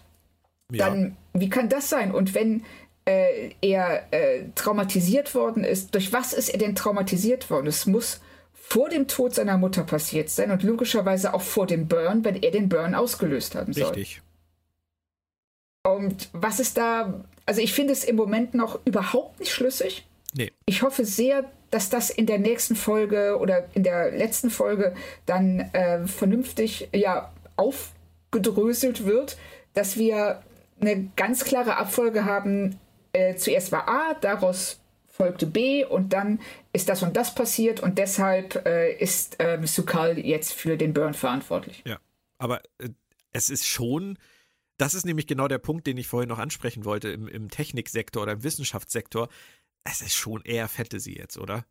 [0.69, 2.13] Dann, wie kann das sein?
[2.13, 2.63] Und wenn
[3.05, 7.67] äh, er äh, traumatisiert worden ist, durch was ist er denn traumatisiert worden?
[7.67, 8.21] Es muss
[8.53, 12.51] vor dem Tod seiner Mutter passiert sein und logischerweise auch vor dem Burn, wenn er
[12.51, 13.89] den Burn ausgelöst haben soll.
[13.89, 14.21] Richtig.
[15.83, 20.07] Und was ist da, also ich finde es im Moment noch überhaupt nicht schlüssig.
[20.33, 20.51] Nee.
[20.65, 24.93] Ich hoffe sehr, dass das in der nächsten Folge oder in der letzten Folge
[25.25, 29.37] dann äh, vernünftig ja aufgedröselt wird,
[29.73, 30.43] dass wir
[30.79, 32.79] eine ganz klare Abfolge haben.
[33.11, 36.39] Äh, zuerst war A, daraus folgte B und dann
[36.73, 41.13] ist das und das passiert und deshalb äh, ist äh, Sukal jetzt für den Burn
[41.13, 41.83] verantwortlich.
[41.85, 41.97] Ja,
[42.37, 42.89] aber äh,
[43.31, 44.17] es ist schon,
[44.77, 48.23] das ist nämlich genau der Punkt, den ich vorhin noch ansprechen wollte im, im Techniksektor
[48.23, 49.29] oder im Wissenschaftssektor.
[49.83, 51.65] Es ist schon eher Fantasy jetzt, oder?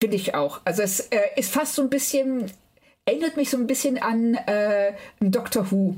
[0.00, 0.60] Finde ich auch.
[0.64, 2.50] Also es äh, ist fast so ein bisschen,
[3.04, 5.96] erinnert mich so ein bisschen an äh, Doctor Who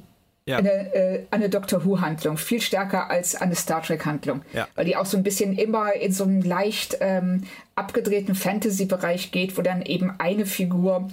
[0.51, 0.59] ja.
[0.59, 4.43] eine, äh, eine Doctor Who-Handlung, viel stärker als eine Star Trek-Handlung.
[4.53, 4.69] Ja.
[4.75, 7.45] Weil die auch so ein bisschen immer in so einen leicht ähm,
[7.75, 11.09] abgedrehten Fantasy-Bereich geht, wo dann eben eine Figur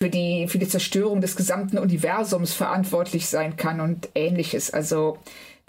[0.00, 4.72] für die, für die Zerstörung des gesamten Universums verantwortlich sein kann und ähnliches.
[4.72, 5.18] Also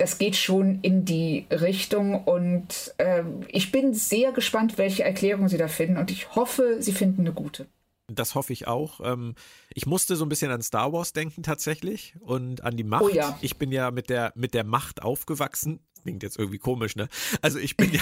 [0.03, 5.55] das geht schon in die Richtung und äh, ich bin sehr gespannt, welche Erklärung sie
[5.57, 7.67] da finden und ich hoffe, sie finden eine gute.
[8.07, 8.99] Das hoffe ich auch.
[9.01, 9.35] Ähm,
[9.73, 13.03] ich musste so ein bisschen an Star Wars denken tatsächlich und an die Macht.
[13.03, 13.39] Oh ja.
[13.39, 15.79] Ich bin ja mit der, mit der Macht aufgewachsen.
[16.01, 17.07] Klingt jetzt irgendwie komisch, ne?
[17.41, 18.01] Also ich bin ja,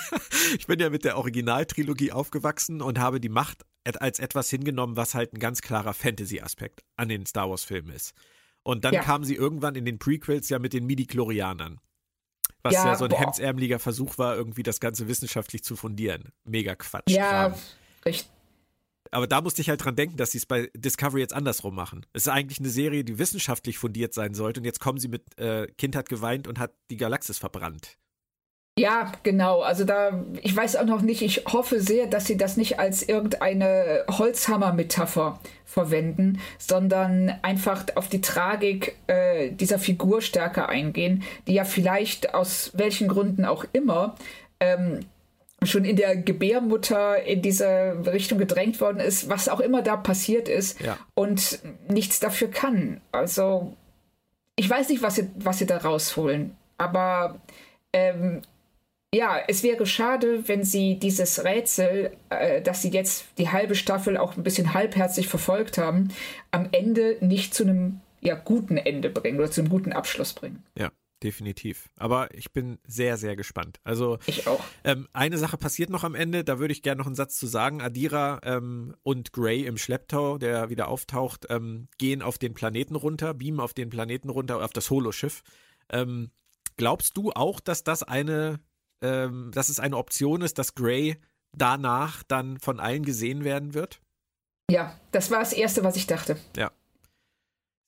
[0.56, 3.66] ich bin ja mit der Originaltrilogie aufgewachsen und habe die Macht
[3.98, 8.14] als etwas hingenommen, was halt ein ganz klarer Fantasy-Aspekt an den Star Wars-Filmen ist.
[8.62, 9.02] Und dann ja.
[9.02, 11.80] kamen sie irgendwann in den Prequels ja mit den Midi-Chlorianern.
[12.62, 13.20] Was ja, ja so ein boah.
[13.20, 16.32] hemdsärmeliger Versuch war, irgendwie das Ganze wissenschaftlich zu fundieren.
[16.44, 17.10] Mega Quatsch.
[17.10, 17.54] Ja,
[18.04, 18.28] richtig
[19.12, 22.06] aber da musste ich halt dran denken, dass sie es bei Discovery jetzt andersrum machen.
[22.14, 25.38] Es ist eigentlich eine Serie, die wissenschaftlich fundiert sein sollte und jetzt kommen sie mit
[25.38, 27.98] äh, Kind hat geweint und hat die Galaxis verbrannt.
[28.78, 29.60] Ja, genau.
[29.60, 33.02] Also da, ich weiß auch noch nicht, ich hoffe sehr, dass sie das nicht als
[33.02, 41.64] irgendeine Holzhammer-Metapher verwenden, sondern einfach auf die Tragik äh, dieser Figur stärker eingehen, die ja
[41.64, 44.16] vielleicht aus welchen Gründen auch immer
[44.58, 45.00] ähm,
[45.62, 50.48] schon in der Gebärmutter in diese Richtung gedrängt worden ist, was auch immer da passiert
[50.48, 50.96] ist ja.
[51.14, 53.02] und nichts dafür kann.
[53.12, 53.76] Also
[54.56, 57.40] ich weiß nicht, was sie, was sie da rausholen, aber
[57.92, 58.42] ähm,
[59.14, 64.16] ja, es wäre schade, wenn sie dieses Rätsel, äh, das sie jetzt die halbe Staffel
[64.16, 66.08] auch ein bisschen halbherzig verfolgt haben,
[66.50, 70.62] am Ende nicht zu einem ja, guten Ende bringen oder zu einem guten Abschluss bringen.
[70.78, 70.90] Ja
[71.22, 71.88] definitiv.
[71.96, 73.78] Aber ich bin sehr, sehr gespannt.
[73.84, 74.62] Also ich auch.
[74.84, 77.46] Ähm, eine Sache passiert noch am Ende, da würde ich gerne noch einen Satz zu
[77.46, 77.80] sagen.
[77.80, 83.34] Adira ähm, und Gray im Schlepptau, der wieder auftaucht, ähm, gehen auf den Planeten runter,
[83.34, 85.42] beamen auf den Planeten runter, auf das Holoschiff.
[85.90, 86.30] Ähm,
[86.76, 88.60] glaubst du auch, dass das eine,
[89.02, 91.16] ähm, dass es eine Option ist, dass Gray
[91.56, 94.00] danach dann von allen gesehen werden wird?
[94.70, 96.38] Ja, das war das Erste, was ich dachte.
[96.56, 96.70] Ja.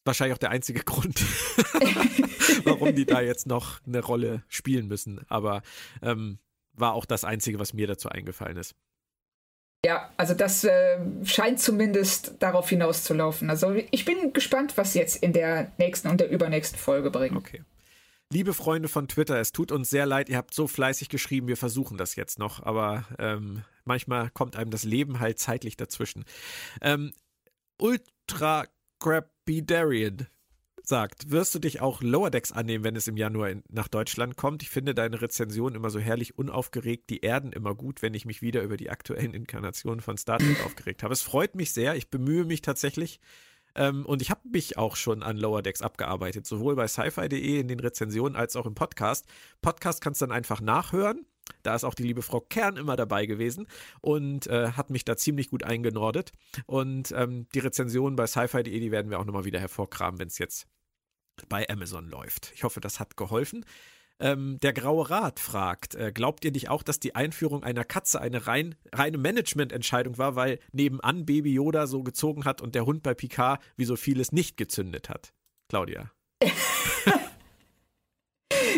[0.05, 1.23] Wahrscheinlich auch der einzige Grund.
[2.65, 5.21] warum die da jetzt noch eine Rolle spielen müssen.
[5.29, 5.63] Aber
[6.03, 6.39] ähm,
[6.73, 8.75] war auch das Einzige, was mir dazu eingefallen ist.
[9.85, 13.51] Ja, also das äh, scheint zumindest darauf hinauszulaufen.
[13.51, 17.37] Also ich bin gespannt, was jetzt in der nächsten und der übernächsten Folge bringen.
[17.37, 17.63] Okay.
[18.35, 21.57] Liebe Freunde von Twitter, es tut uns sehr leid, ihr habt so fleißig geschrieben, wir
[21.57, 26.25] versuchen das jetzt noch, aber ähm, manchmal kommt einem das Leben halt zeitlich dazwischen.
[26.81, 27.13] Ähm,
[27.79, 28.67] Ultra
[28.99, 30.27] Crapidarian
[30.83, 34.37] sagt, wirst du dich auch Lower Decks annehmen, wenn es im Januar in, nach Deutschland
[34.37, 34.65] kommt?
[34.65, 38.43] Ich finde deine Rezension immer so herrlich unaufgeregt, die Erden immer gut, wenn ich mich
[38.43, 41.13] wieder über die aktuellen Inkarnationen von Star Trek aufgeregt habe.
[41.13, 43.21] Es freut mich sehr, ich bemühe mich tatsächlich.
[43.75, 47.69] Ähm, und ich habe mich auch schon an Lower Decks abgearbeitet, sowohl bei sci-fi.de in
[47.69, 49.27] den Rezensionen als auch im Podcast.
[49.63, 51.27] Podcast kannst du dann einfach nachhören.
[51.63, 53.67] Da ist auch die liebe Frau Kern immer dabei gewesen
[54.01, 56.33] und äh, hat mich da ziemlich gut eingenordet.
[56.67, 60.39] Und ähm, die Rezensionen bei sci-fi.de, die werden wir auch nochmal wieder hervorkramen, wenn es
[60.39, 60.67] jetzt
[61.49, 62.53] bei Amazon läuft.
[62.55, 63.65] Ich hoffe, das hat geholfen.
[64.21, 68.21] Ähm, der Graue Rat fragt, äh, glaubt ihr nicht auch, dass die Einführung einer Katze
[68.21, 73.03] eine rein, reine Managemententscheidung war, weil nebenan Baby Yoda so gezogen hat und der Hund
[73.03, 75.33] bei Picard wie so vieles nicht gezündet hat?
[75.69, 76.13] Claudia.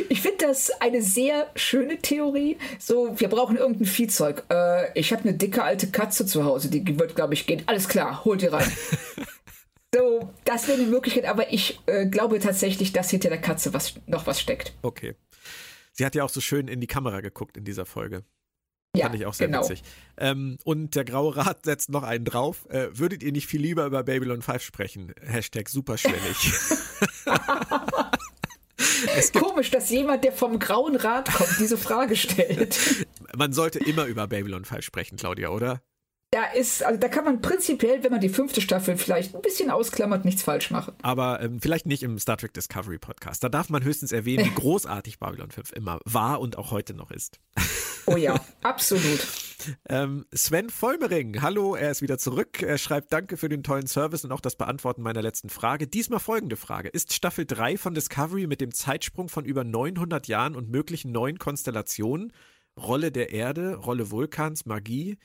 [0.09, 2.57] ich finde das eine sehr schöne Theorie.
[2.79, 4.45] So, wir brauchen irgendein Viehzeug.
[4.51, 7.63] Äh, ich habe eine dicke alte Katze zu Hause, die wird, glaube ich, gehen.
[7.67, 8.71] Alles klar, holt die rein.
[9.95, 13.97] so, das wäre eine Möglichkeit, aber ich äh, glaube tatsächlich, dass hinter der Katze was,
[14.07, 14.75] noch was steckt.
[14.81, 15.15] Okay.
[15.97, 18.25] Sie hat ja auch so schön in die Kamera geguckt in dieser Folge.
[18.95, 19.63] Ja, Fand ich auch sehr genau.
[19.63, 19.83] witzig.
[20.17, 22.67] Ähm, und der Graue Rat setzt noch einen drauf.
[22.71, 25.13] Äh, würdet ihr nicht viel lieber über Babylon 5 sprechen?
[25.21, 26.53] Hashtag superschwellig.
[29.33, 33.07] Komisch, dass jemand, der vom Grauen Rat kommt, diese Frage stellt.
[33.37, 35.83] Man sollte immer über Babylon 5 sprechen, Claudia, oder?
[36.31, 39.71] Da ist, also da kann man prinzipiell, wenn man die fünfte Staffel vielleicht ein bisschen
[39.71, 40.95] ausklammert, nichts falsch machen.
[41.03, 43.45] Aber ähm, vielleicht nicht im Star Trek Discovery Podcast.
[43.45, 47.11] Da darf man höchstens erwähnen, wie großartig Babylon 5 immer war und auch heute noch
[47.11, 47.39] ist.
[48.07, 49.21] Oh ja, absolut.
[49.89, 52.61] ähm, Sven Vollmering, hallo, er ist wieder zurück.
[52.61, 55.87] Er schreibt Danke für den tollen Service und auch das Beantworten meiner letzten Frage.
[55.87, 56.89] Diesmal folgende Frage.
[56.89, 61.39] Ist Staffel 3 von Discovery mit dem Zeitsprung von über 900 Jahren und möglichen neuen
[61.39, 62.33] Konstellationen,
[62.79, 65.19] Rolle der Erde, Rolle Vulkans, Magie,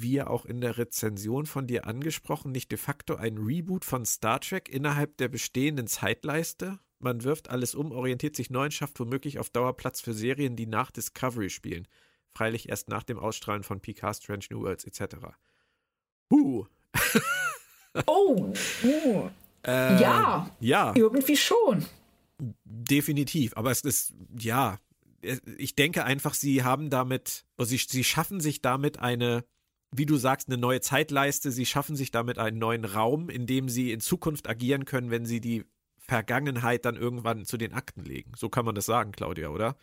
[0.00, 4.04] wie ja auch in der Rezension von dir angesprochen, nicht de facto ein Reboot von
[4.04, 6.78] Star Trek innerhalb der bestehenden Zeitleiste?
[7.00, 10.56] Man wirft alles um, orientiert sich neu und schafft womöglich auf Dauer Platz für Serien,
[10.56, 11.86] die nach Discovery spielen.
[12.34, 15.16] Freilich erst nach dem Ausstrahlen von Picard, Strange New Worlds etc.
[16.30, 16.66] Huh.
[18.06, 18.52] oh,
[18.84, 19.30] uh.
[19.62, 20.50] äh, ja.
[20.60, 20.92] Ja.
[20.96, 21.84] Irgendwie schon.
[22.64, 23.56] Definitiv.
[23.56, 24.78] Aber es ist, ja,
[25.56, 29.44] ich denke einfach, sie haben damit, also sie, sie schaffen sich damit eine
[29.94, 31.50] wie du sagst, eine neue Zeitleiste.
[31.50, 35.26] Sie schaffen sich damit einen neuen Raum, in dem sie in Zukunft agieren können, wenn
[35.26, 35.64] sie die
[35.98, 38.32] Vergangenheit dann irgendwann zu den Akten legen.
[38.36, 39.76] So kann man das sagen, Claudia, oder?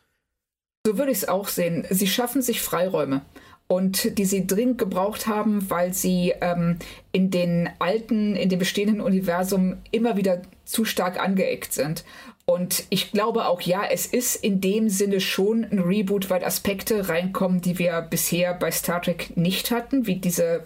[0.85, 1.85] So würde ich es auch sehen.
[1.89, 3.21] Sie schaffen sich Freiräume
[3.67, 6.77] und die sie dringend gebraucht haben, weil sie ähm,
[7.11, 12.05] in den alten, in dem bestehenden Universum immer wieder zu stark angeeckt sind.
[12.45, 17.09] Und ich glaube auch, ja, es ist in dem Sinne schon ein Reboot, weil Aspekte
[17.09, 20.65] reinkommen, die wir bisher bei Star Trek nicht hatten, wie diese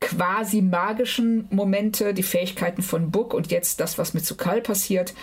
[0.00, 5.14] quasi magischen Momente, die Fähigkeiten von Book und jetzt das, was mit Sukal passiert.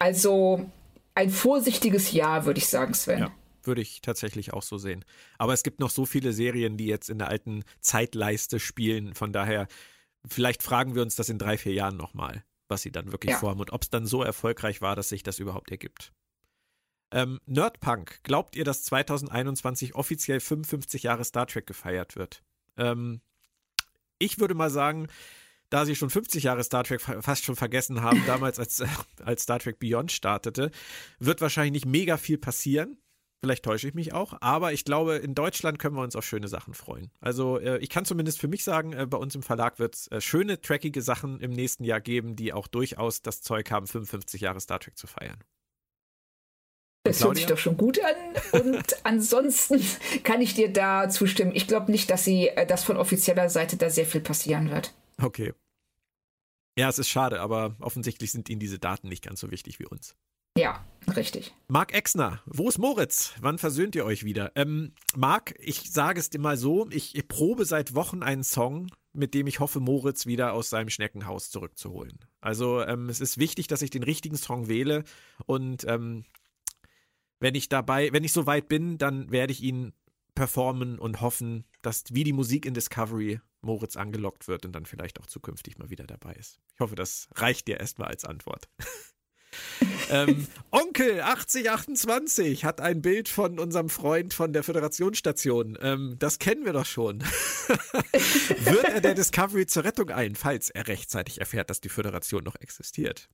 [0.00, 0.68] Also
[1.14, 3.20] ein vorsichtiges Ja, würde ich sagen, Sven.
[3.20, 3.32] Ja,
[3.62, 5.04] würde ich tatsächlich auch so sehen.
[5.38, 9.14] Aber es gibt noch so viele Serien, die jetzt in der alten Zeitleiste spielen.
[9.14, 9.68] Von daher,
[10.26, 13.38] vielleicht fragen wir uns das in drei, vier Jahren nochmal was sie dann wirklich ja.
[13.38, 16.12] vorhaben und ob es dann so erfolgreich war, dass sich das überhaupt ergibt.
[17.12, 22.42] Ähm, Nerdpunk, glaubt ihr, dass 2021 offiziell 55 Jahre Star Trek gefeiert wird?
[22.76, 23.20] Ähm,
[24.18, 25.08] ich würde mal sagen,
[25.70, 28.88] da sie schon 50 Jahre Star Trek fast schon vergessen haben, damals als, äh,
[29.24, 30.70] als Star Trek Beyond startete,
[31.18, 32.98] wird wahrscheinlich nicht mega viel passieren.
[33.42, 36.48] Vielleicht täusche ich mich auch, aber ich glaube, in Deutschland können wir uns auf schöne
[36.48, 37.10] Sachen freuen.
[37.20, 40.08] Also äh, ich kann zumindest für mich sagen, äh, bei uns im Verlag wird es
[40.08, 44.40] äh, schöne, trackige Sachen im nächsten Jahr geben, die auch durchaus das Zeug haben, 55
[44.40, 45.38] Jahre Star Trek zu feiern.
[47.04, 48.62] Das hört sich doch schon gut an.
[48.62, 49.80] Und ansonsten
[50.24, 51.52] kann ich dir da zustimmen.
[51.54, 54.94] Ich glaube nicht, dass sie, äh, dass von offizieller Seite da sehr viel passieren wird.
[55.22, 55.52] Okay.
[56.78, 59.86] Ja, es ist schade, aber offensichtlich sind ihnen diese Daten nicht ganz so wichtig wie
[59.86, 60.14] uns.
[60.56, 60.82] Ja,
[61.14, 61.54] richtig.
[61.68, 63.34] Marc Exner, wo ist Moritz?
[63.40, 64.52] Wann versöhnt ihr euch wieder?
[64.54, 68.90] Ähm, Marc, ich sage es dir mal so, ich, ich probe seit Wochen einen Song,
[69.12, 72.20] mit dem ich hoffe, Moritz wieder aus seinem Schneckenhaus zurückzuholen.
[72.40, 75.04] Also ähm, es ist wichtig, dass ich den richtigen Song wähle
[75.44, 76.24] und ähm,
[77.38, 79.92] wenn ich dabei, wenn ich so weit bin, dann werde ich ihn
[80.34, 85.20] performen und hoffen, dass wie die Musik in Discovery Moritz angelockt wird und dann vielleicht
[85.20, 86.60] auch zukünftig mal wieder dabei ist.
[86.74, 88.70] Ich hoffe, das reicht dir erstmal als Antwort.
[90.10, 95.78] ähm, Onkel 8028 hat ein Bild von unserem Freund von der Föderationsstation.
[95.80, 97.20] Ähm, das kennen wir doch schon.
[98.60, 102.56] Wird er der Discovery zur Rettung ein, falls er rechtzeitig erfährt, dass die Föderation noch
[102.56, 103.28] existiert?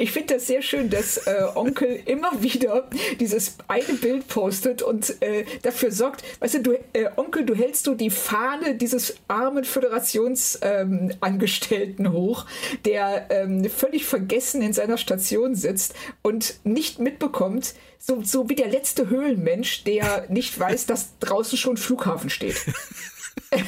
[0.00, 2.88] Ich finde das sehr schön, dass äh, Onkel immer wieder
[3.20, 7.86] dieses eine Bild postet und äh, dafür sorgt, weißt du, du äh, Onkel, du hältst
[7.86, 12.46] du die Fahne dieses armen Föderationsangestellten ähm, hoch,
[12.86, 15.92] der ähm, völlig vergessen in seiner Station sitzt
[16.22, 21.76] und nicht mitbekommt, so, so wie der letzte Höhlenmensch, der nicht weiß, dass draußen schon
[21.76, 22.56] Flughafen steht.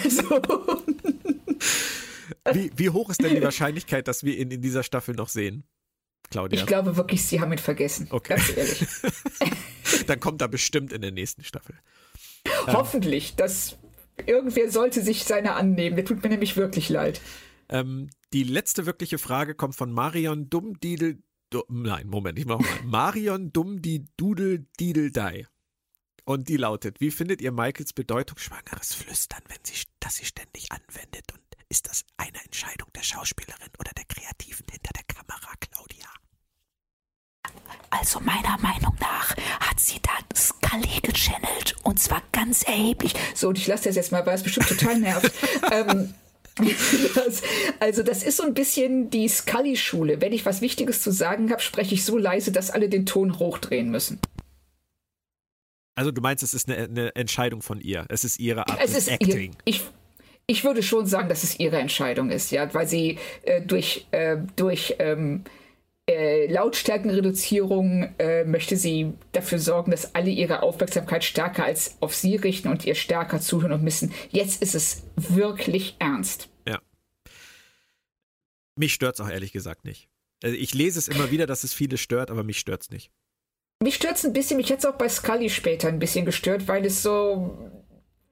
[0.08, 0.40] so.
[2.54, 5.64] Wie, wie, hoch ist denn die Wahrscheinlichkeit, dass wir ihn in dieser Staffel noch sehen?
[6.30, 6.60] Claudia?
[6.60, 8.08] Ich glaube wirklich, sie haben ihn vergessen.
[8.10, 8.36] Okay.
[8.36, 8.86] Ganz ehrlich.
[10.06, 11.76] Dann kommt er bestimmt in der nächsten Staffel.
[12.66, 13.36] Hoffentlich.
[13.36, 13.76] Das,
[14.26, 15.96] irgendwer sollte sich seiner annehmen.
[15.96, 17.20] Der tut mir nämlich wirklich leid.
[17.68, 21.22] Ähm, die letzte wirkliche Frage kommt von Marion Dummdidel.
[21.50, 22.68] Du, nein, Moment, ich mach mal.
[22.84, 25.46] Marion Dummdidudel Dideldei.
[26.24, 31.32] Und die lautet: Wie findet ihr Michaels bedeutungsschwangeres Flüstern, wenn sie das sie ständig anwendet?
[31.32, 31.41] Und
[31.72, 36.06] ist das eine Entscheidung der Schauspielerin oder der Kreativen hinter der Kamera, Claudia?
[37.88, 43.14] Also meiner Meinung nach hat sie da Scully gechannelt und zwar ganz erheblich.
[43.34, 45.32] So, und ich lasse das jetzt mal, weil es bestimmt total nervt.
[45.72, 46.12] ähm,
[47.14, 47.40] das,
[47.80, 50.20] also das ist so ein bisschen die Scully-Schule.
[50.20, 53.38] Wenn ich was Wichtiges zu sagen habe, spreche ich so leise, dass alle den Ton
[53.38, 54.20] hochdrehen müssen.
[55.94, 58.04] Also du meinst, es ist eine, eine Entscheidung von ihr.
[58.10, 59.52] Es ist ihre Art es ist Acting.
[59.52, 59.82] Ihr, ich,
[60.46, 64.38] ich würde schon sagen, dass es ihre Entscheidung ist, ja, weil sie äh, durch, äh,
[64.56, 65.44] durch ähm,
[66.08, 72.36] äh, Lautstärkenreduzierung äh, möchte sie dafür sorgen, dass alle ihre Aufmerksamkeit stärker als auf sie
[72.36, 74.12] richten und ihr stärker zuhören und müssen.
[74.30, 76.48] Jetzt ist es wirklich ernst.
[76.66, 76.80] Ja.
[78.76, 80.08] Mich stört es auch ehrlich gesagt nicht.
[80.42, 83.12] Also ich lese es immer wieder, dass es viele stört, aber mich stört es nicht.
[83.80, 86.68] Mich stört es ein bisschen, mich hätte es auch bei Scully später ein bisschen gestört,
[86.68, 87.56] weil es so,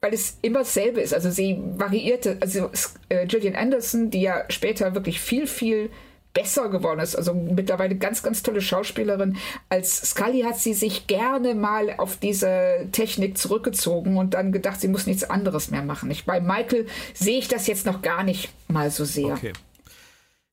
[0.01, 1.15] weil es immer dasselbe ist.
[1.15, 2.71] Also sie variierte, also
[3.09, 5.91] äh, Gillian Anderson, die ja später wirklich viel, viel
[6.33, 9.37] besser geworden ist, also mittlerweile ganz, ganz tolle Schauspielerin.
[9.69, 14.89] Als Scully hat sie sich gerne mal auf diese Technik zurückgezogen und dann gedacht, sie
[14.89, 16.11] muss nichts anderes mehr machen.
[16.11, 19.35] Ich, bei Michael sehe ich das jetzt noch gar nicht mal so sehr.
[19.35, 19.53] Okay.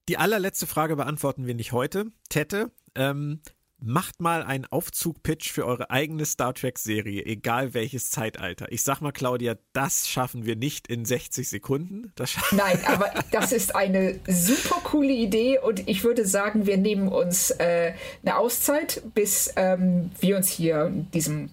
[0.09, 2.05] Die allerletzte Frage beantworten wir nicht heute.
[2.29, 3.41] Tette, ähm,
[3.79, 8.71] Macht mal einen Aufzug-Pitch für eure eigene Star Trek-Serie, egal welches Zeitalter.
[8.71, 12.11] Ich sag mal, Claudia, das schaffen wir nicht in 60 Sekunden.
[12.51, 17.51] Nein, aber das ist eine super coole Idee und ich würde sagen, wir nehmen uns
[17.51, 21.51] äh, eine Auszeit, bis ähm, wir uns hier in diesem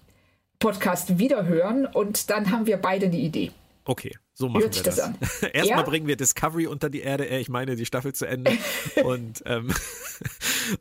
[0.57, 3.51] Podcast wiederhören und dann haben wir beide eine Idee.
[3.83, 4.95] Okay, so machen Hört wir das.
[4.95, 5.83] das Erstmal ja?
[5.83, 8.51] bringen wir Discovery unter die Erde, ich meine die Staffel zu Ende.
[9.03, 9.71] und, ähm,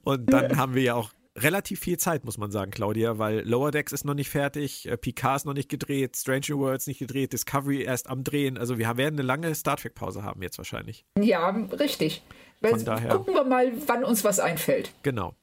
[0.04, 3.70] und dann haben wir ja auch relativ viel Zeit, muss man sagen, Claudia, weil Lower
[3.70, 7.32] Decks ist noch nicht fertig, äh, Picard ist noch nicht gedreht, Stranger Worlds nicht gedreht,
[7.32, 8.58] Discovery erst am Drehen.
[8.58, 11.04] Also wir werden eine lange Star Trek-Pause haben jetzt wahrscheinlich.
[11.18, 12.22] Ja, richtig.
[12.70, 13.10] Von daher.
[13.10, 14.92] Gucken wir mal, wann uns was einfällt.
[15.02, 15.34] Genau.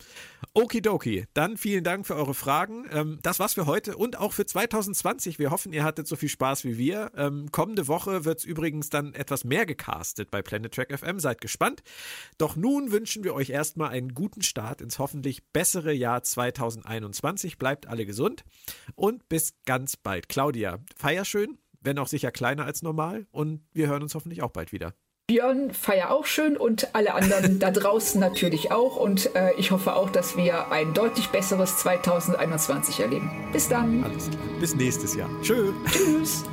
[0.53, 2.86] Okidoki, dann vielen Dank für eure Fragen.
[2.91, 5.39] Ähm, das war's für heute und auch für 2020.
[5.39, 7.11] Wir hoffen, ihr hattet so viel Spaß wie wir.
[7.15, 11.19] Ähm, kommende Woche wird es übrigens dann etwas mehr gecastet bei Planet Track FM.
[11.19, 11.84] Seid gespannt.
[12.38, 17.57] Doch nun wünschen wir euch erstmal einen guten Start ins hoffentlich bessere Jahr 2021.
[17.57, 18.43] Bleibt alle gesund
[18.95, 20.28] und bis ganz bald.
[20.28, 24.51] Claudia, feier schön, wenn auch sicher kleiner als normal und wir hören uns hoffentlich auch
[24.51, 24.93] bald wieder.
[25.32, 28.97] Björn, feier auch schön und alle anderen da draußen natürlich auch.
[28.97, 33.32] Und äh, ich hoffe auch, dass wir ein deutlich besseres 2021 erleben.
[33.53, 34.03] Bis dann.
[34.03, 34.41] Alles klar.
[34.59, 35.29] Bis nächstes Jahr.
[35.41, 35.71] Tschö.
[35.89, 36.43] Tschüss.